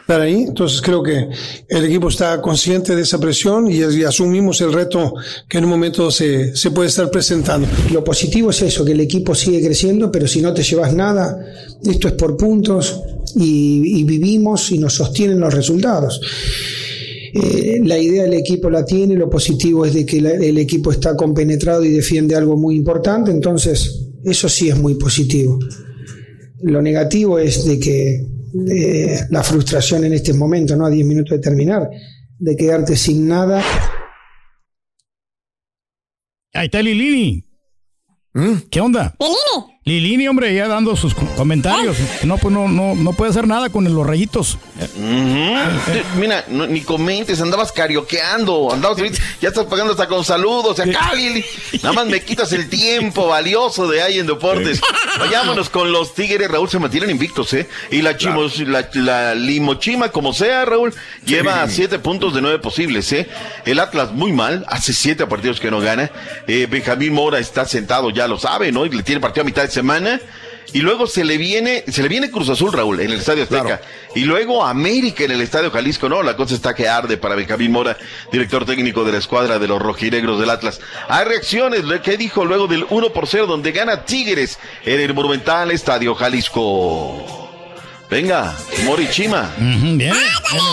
[0.00, 0.44] estar ahí.
[0.46, 1.28] Entonces creo que
[1.68, 5.14] el equipo está consciente de esa presión y, y asumimos el reto
[5.48, 7.66] que en un momento se, se, puede estar presentando.
[7.92, 11.38] Lo positivo es eso, que el equipo sigue creciendo, pero si no te llevas nada,
[11.84, 13.02] esto es por puntos
[13.34, 16.20] y, y vivimos y nos sostienen los resultados.
[17.34, 20.90] Eh, la idea del equipo la tiene, lo positivo es de que la, el equipo
[20.90, 25.58] está compenetrado y defiende algo muy importante, entonces eso sí es muy positivo.
[26.62, 28.26] Lo negativo es de que
[28.70, 30.86] eh, la frustración en este momento, ¿no?
[30.86, 31.88] A 10 minutos de terminar,
[32.38, 33.62] de quedarte sin nada.
[36.52, 37.44] Ahí está Lilini.
[38.70, 39.14] ¿Qué onda?
[39.18, 39.75] Lilini.
[39.86, 41.96] Lilini, hombre, ya dando sus comentarios.
[42.24, 44.58] No, pues no, no, no puede hacer nada con los rayitos.
[46.18, 48.98] Mira, ni comentes, andabas carioqueando, andabas,
[49.40, 50.80] ya estás pagando hasta con saludos.
[50.80, 51.44] Acá, Lili,
[51.84, 54.80] nada más me quitas el tiempo valioso de ahí en deportes.
[55.20, 57.68] Vayámonos con los Tigres, Raúl, se mantienen invictos, ¿eh?
[57.92, 60.92] Y la, chimos, la, Limochima, como sea, Raúl,
[61.24, 63.28] lleva siete puntos de nueve posibles, ¿eh?
[63.64, 66.10] El Atlas muy mal, hace siete partidos que no gana.
[66.48, 68.84] Eh, Benjamín Mora está sentado, ya lo sabe, ¿no?
[68.84, 70.20] Y le tiene partido a mitad de semana.
[70.72, 73.80] Y luego se le viene, se le viene Cruz Azul, Raúl, en el Estadio Azteca.
[74.14, 76.08] Y luego América en el Estadio Jalisco.
[76.08, 77.96] No, la cosa está que arde para Benjamín Mora,
[78.32, 80.80] director técnico de la escuadra de los rojinegros del Atlas.
[81.08, 85.70] Hay reacciones, ¿qué dijo luego del 1 por 0 donde gana Tigres en el Monumental
[85.70, 87.48] Estadio Jalisco?
[88.10, 88.54] Venga,
[88.84, 89.50] Morichima.
[89.58, 90.14] bien.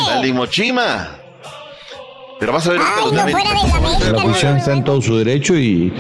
[0.08, 1.18] La Limochima.
[2.40, 2.82] Pero vas a ver.
[4.12, 5.94] la posición está en todo su derecho y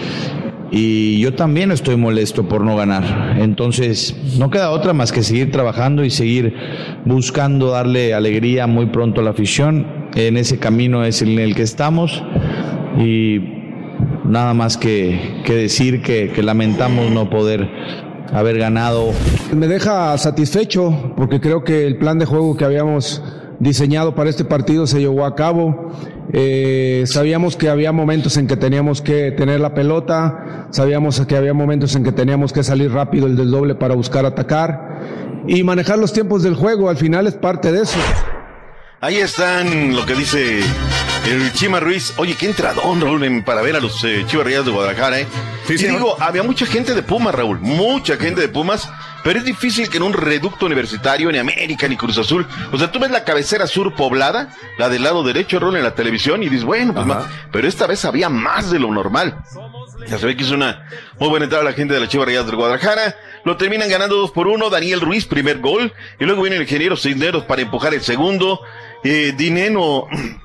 [0.76, 3.38] y yo también estoy molesto por no ganar.
[3.40, 6.56] Entonces, no queda otra más que seguir trabajando y seguir
[7.06, 10.10] buscando darle alegría muy pronto a la afición.
[10.16, 12.24] En ese camino es en el que estamos
[12.98, 13.40] y
[14.26, 17.70] nada más que, decir que, que lamentamos no poder
[18.34, 19.12] haber ganado.
[19.56, 23.22] Me deja satisfecho porque creo que el plan de juego que habíamos
[23.60, 25.92] diseñado para este partido se llevó a cabo.
[26.36, 31.54] Eh, sabíamos que había momentos en que teníamos que tener la pelota, sabíamos que había
[31.54, 36.00] momentos en que teníamos que salir rápido el del doble para buscar atacar y manejar
[36.00, 36.90] los tiempos del juego.
[36.90, 38.00] Al final es parte de eso.
[39.00, 40.62] Ahí están lo que dice
[41.26, 42.14] el Chima Ruiz.
[42.18, 45.28] Oye, qué entradón, Raúl, para ver a los eh, Chivas de Guadalajara, ¿eh?
[45.66, 48.90] Sí, y digo, había mucha gente de Pumas, Raúl, mucha gente de Pumas
[49.24, 52.92] pero es difícil que en un reducto universitario, ni América, ni Cruz Azul, o sea,
[52.92, 56.50] tú ves la cabecera sur poblada, la del lado derecho, Rol, en la televisión, y
[56.50, 59.38] dices, bueno, pues más, pero esta vez había más de lo normal.
[60.08, 60.86] Ya se ve que es una
[61.18, 63.16] muy buena entrada la gente de la Chiva Rayadas del Guadalajara.
[63.46, 64.70] Lo terminan ganando dos por uno.
[64.70, 65.94] Daniel Ruiz, primer gol.
[66.20, 68.60] Y luego viene el ingeniero Cisneros para empujar el segundo.
[69.06, 70.08] Eh, Dineno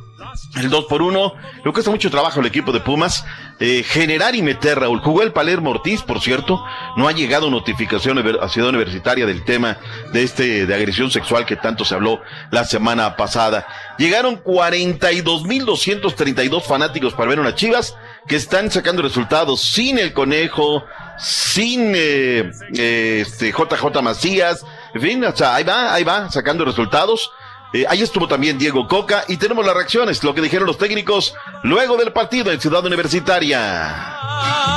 [0.56, 1.34] el 2 por 1.
[1.64, 3.24] Le cuesta mucho trabajo al equipo de Pumas
[3.60, 5.00] eh, generar y meter, Raúl.
[5.00, 6.62] Jugó el Palermo Ortiz, por cierto.
[6.96, 9.78] No ha llegado notificación a Ciudad Universitaria del tema
[10.12, 12.20] de este, de agresión sexual que tanto se habló
[12.50, 13.66] la semana pasada.
[13.98, 17.96] Llegaron 42.232 fanáticos para ver unas chivas
[18.28, 20.84] que están sacando resultados sin el conejo,
[21.18, 24.64] sin eh, eh, este JJ Macías.
[24.94, 27.32] En fin, o sea, ahí va, ahí va, sacando resultados.
[27.72, 31.34] Eh, ahí estuvo también Diego Coca y tenemos las reacciones, lo que dijeron los técnicos
[31.62, 34.16] luego del partido en Ciudad Universitaria.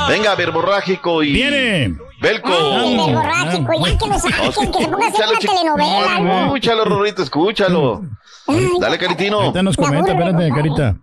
[0.08, 1.32] Venga, verborrágico y.
[1.32, 1.96] ¡Viene!
[2.20, 2.50] Belco.
[2.50, 6.42] verborrágico, ya que lo saquen, que se ponga a hacer una telenovela.
[6.44, 8.02] Escúchalo, Rorrito, escúchalo.
[8.78, 9.40] Dale, Caritino.
[9.40, 10.96] Ahorita nos comenta, espérate, Carita.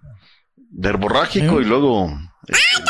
[0.71, 2.09] Verborrágico y luego.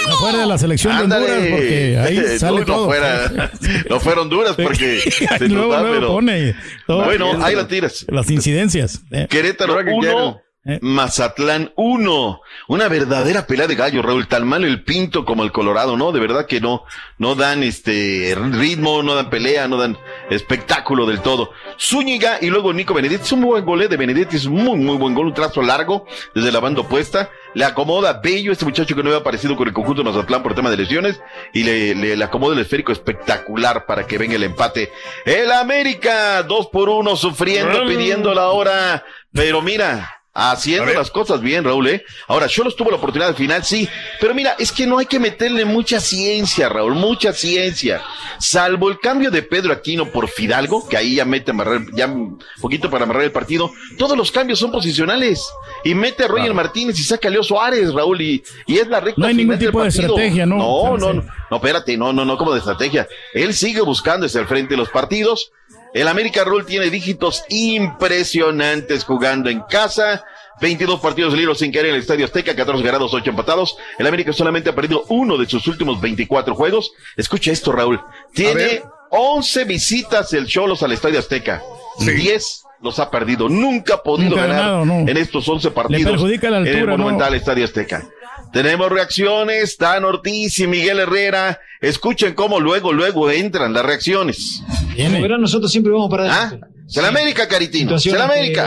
[0.07, 2.85] No fuera de la selección de Honduras porque ahí sale todo.
[2.85, 3.51] Fuera,
[3.89, 4.99] no fuera Honduras porque
[5.37, 6.07] se luego, da, pero...
[6.07, 6.55] pone
[6.87, 8.05] bueno, ahí la tiras.
[8.09, 9.01] Las incidencias.
[9.11, 9.27] Eh.
[9.29, 10.79] Querétaro 1, eh.
[10.81, 12.41] Mazatlán 1.
[12.67, 14.27] Una verdadera pelea de gallo, Raúl.
[14.27, 16.11] Tan mal el Pinto como el Colorado, ¿no?
[16.11, 16.83] De verdad que no,
[17.17, 19.97] no dan este ritmo, no dan pelea, no dan
[20.29, 21.51] espectáculo del todo.
[21.79, 23.23] Zúñiga y luego Nico Benedetti.
[23.23, 25.27] Es un buen gol de Benedetti, es muy, muy buen gol.
[25.27, 26.05] Un trazo largo
[26.35, 27.29] desde la banda opuesta.
[27.55, 30.69] Le acomoda bello este muchacho que no había aparecido con el conjunto Mazatlán por tema
[30.69, 31.19] de lesiones.
[31.53, 34.91] Y le, le, acomoda el esférico espectacular para que venga el empate.
[35.25, 39.03] El América, dos por uno, sufriendo, pidiendo la hora.
[39.31, 42.05] Pero mira, Haciendo las cosas bien, Raúl, ¿eh?
[42.27, 43.89] Ahora, Cholos tuvo la oportunidad al final, sí,
[44.21, 48.01] pero mira, es que no hay que meterle mucha ciencia, Raúl, mucha ciencia.
[48.39, 52.39] Salvo el cambio de Pedro Aquino por Fidalgo, que ahí ya mete amarrar, ya un
[52.61, 55.45] poquito para amarrar el partido, todos los cambios son posicionales.
[55.83, 59.01] Y mete a Roger Martínez y saca a Leo Suárez, Raúl, y, y es la
[59.01, 60.57] recta No hay ningún tipo de estrategia, ¿no?
[60.57, 63.07] No, no, no, no, espérate, no, no, no, como de estrategia.
[63.33, 65.51] Él sigue buscando desde el frente de los partidos
[65.93, 70.23] el América Rule tiene dígitos impresionantes jugando en casa.
[70.61, 73.77] 22 partidos libro sin querer en el Estadio Azteca, 14 ganados, 8 empatados.
[73.97, 76.91] El América solamente ha perdido uno de sus últimos 24 juegos.
[77.15, 78.01] Escucha esto, Raúl.
[78.33, 81.63] Tiene 11 visitas el Cholos al Estadio Azteca.
[81.99, 83.49] 10 los ha perdido.
[83.49, 86.03] Nunca ha podido ganar en estos 11 partidos.
[86.03, 88.07] Le perjudica la altura, en el Monumental Estadio Azteca.
[88.51, 91.59] Tenemos reacciones, Dan Ortiz y Miguel Herrera.
[91.81, 94.63] Escuchen cómo luego, luego entran las reacciones.
[94.97, 96.59] Como verán, nosotros siempre vamos para adelante.
[96.63, 96.67] ¿Ah?
[96.87, 97.99] Se la América, Caritino.
[97.99, 98.65] Se la América.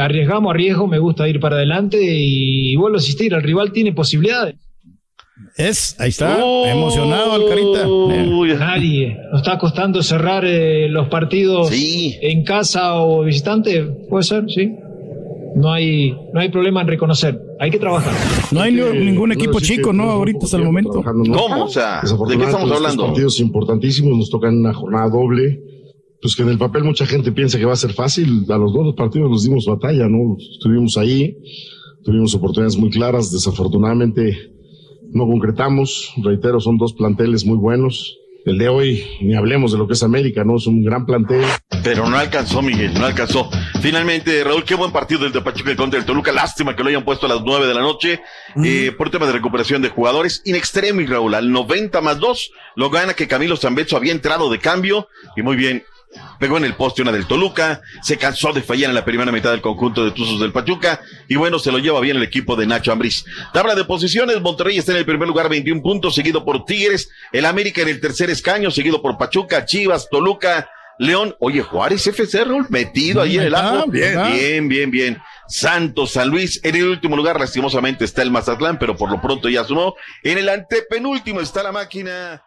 [0.00, 3.32] arriesgamos, arriesgo, me gusta ir para adelante y vuelvo a asistir.
[3.32, 4.56] El rival tiene posibilidades.
[5.56, 6.38] Es, ahí está,
[6.70, 8.58] emocionado Alcarita.
[8.58, 9.16] Nadie.
[9.32, 13.82] Nos está costando cerrar eh, los partidos en casa o visitante.
[14.08, 14.72] Puede ser, sí.
[15.54, 17.38] No hay, no hay problema en reconocer.
[17.60, 18.12] Hay que trabajar.
[18.52, 20.10] No hay ningún equipo chico, ¿no?
[20.10, 21.02] Ahorita hasta el momento.
[21.02, 21.64] ¿Cómo?
[21.64, 23.06] O sea, ¿de qué estamos hablando?
[23.06, 25.60] partidos importantísimos nos tocan una jornada doble.
[26.20, 28.46] Pues que en el papel mucha gente piensa que va a ser fácil.
[28.48, 30.36] A los dos partidos nos dimos batalla, ¿no?
[30.38, 31.36] Estuvimos ahí,
[32.04, 33.32] tuvimos oportunidades muy claras.
[33.32, 34.38] Desafortunadamente
[35.12, 36.12] no concretamos.
[36.22, 38.16] Reitero, son dos planteles muy buenos.
[38.44, 40.56] El de hoy, ni hablemos de lo que es América, ¿no?
[40.56, 41.44] Es un gran plantel.
[41.84, 43.48] Pero no alcanzó, Miguel, no alcanzó.
[43.80, 46.32] Finalmente, Raúl, qué buen partido del de Pachuca contra el Toluca.
[46.32, 48.20] Lástima que lo hayan puesto a las nueve de la noche
[48.64, 50.42] eh, por tema de recuperación de jugadores.
[50.44, 54.50] In extremo, y Raúl, al 90 más 2, lo gana que Camilo Zambezo había entrado
[54.50, 55.08] de cambio.
[55.36, 55.84] Y muy bien,
[56.38, 59.50] pegó en el poste una del Toluca, se cansó de fallar en la primera mitad
[59.50, 62.66] del conjunto de Tuzos del Pachuca y bueno, se lo lleva bien el equipo de
[62.66, 63.24] Nacho Ambriz.
[63.52, 67.44] Tabla de posiciones, Monterrey está en el primer lugar, 21 puntos, seguido por Tigres, el
[67.44, 72.66] América en el tercer escaño, seguido por Pachuca, Chivas, Toluca, León, oye, Juárez FC, Raúl,
[72.68, 73.86] metido ahí en el ajo.
[73.88, 75.22] Bien, bien, bien, bien.
[75.48, 79.48] Santos, San Luis, en el último lugar, lastimosamente está el Mazatlán, pero por lo pronto
[79.48, 79.96] ya sumó.
[80.22, 82.42] En el antepenúltimo está la máquina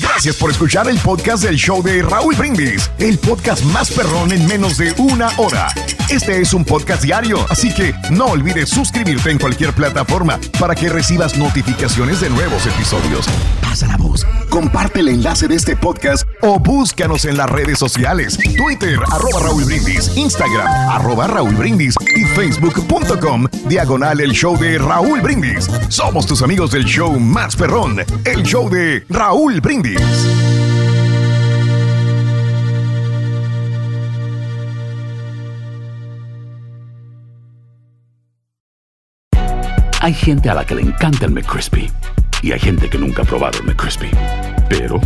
[0.00, 4.46] Gracias por escuchar el podcast del show de Raúl Brindis, el podcast más perrón en
[4.46, 5.68] menos de una hora.
[6.08, 10.88] Este es un podcast diario, así que no olvides suscribirte en cualquier plataforma para que
[10.88, 13.26] recibas notificaciones de nuevos episodios.
[13.60, 18.38] Pasa la voz, comparte el enlace de este podcast o búscanos en las redes sociales,
[18.56, 25.20] Twitter, arroba Raúl Brindis, Instagram, arroba Raúl Brindis y facebook.com, diagonal el show de Raúl
[25.20, 25.68] Brindis.
[25.88, 29.98] Somos tus amigos del show más perrón, el show de Raúl Brindis.
[40.00, 41.90] Hay gente a la que le encanta el McCrispy
[42.42, 44.10] y hay gente que nunca ha probado el McCrispy.
[44.68, 45.00] Pero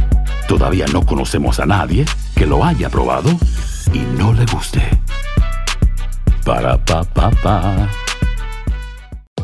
[0.46, 2.04] todavía no conocemos a nadie
[2.36, 3.30] que lo haya probado
[3.94, 4.82] y no le guste.
[6.44, 6.68] Pa.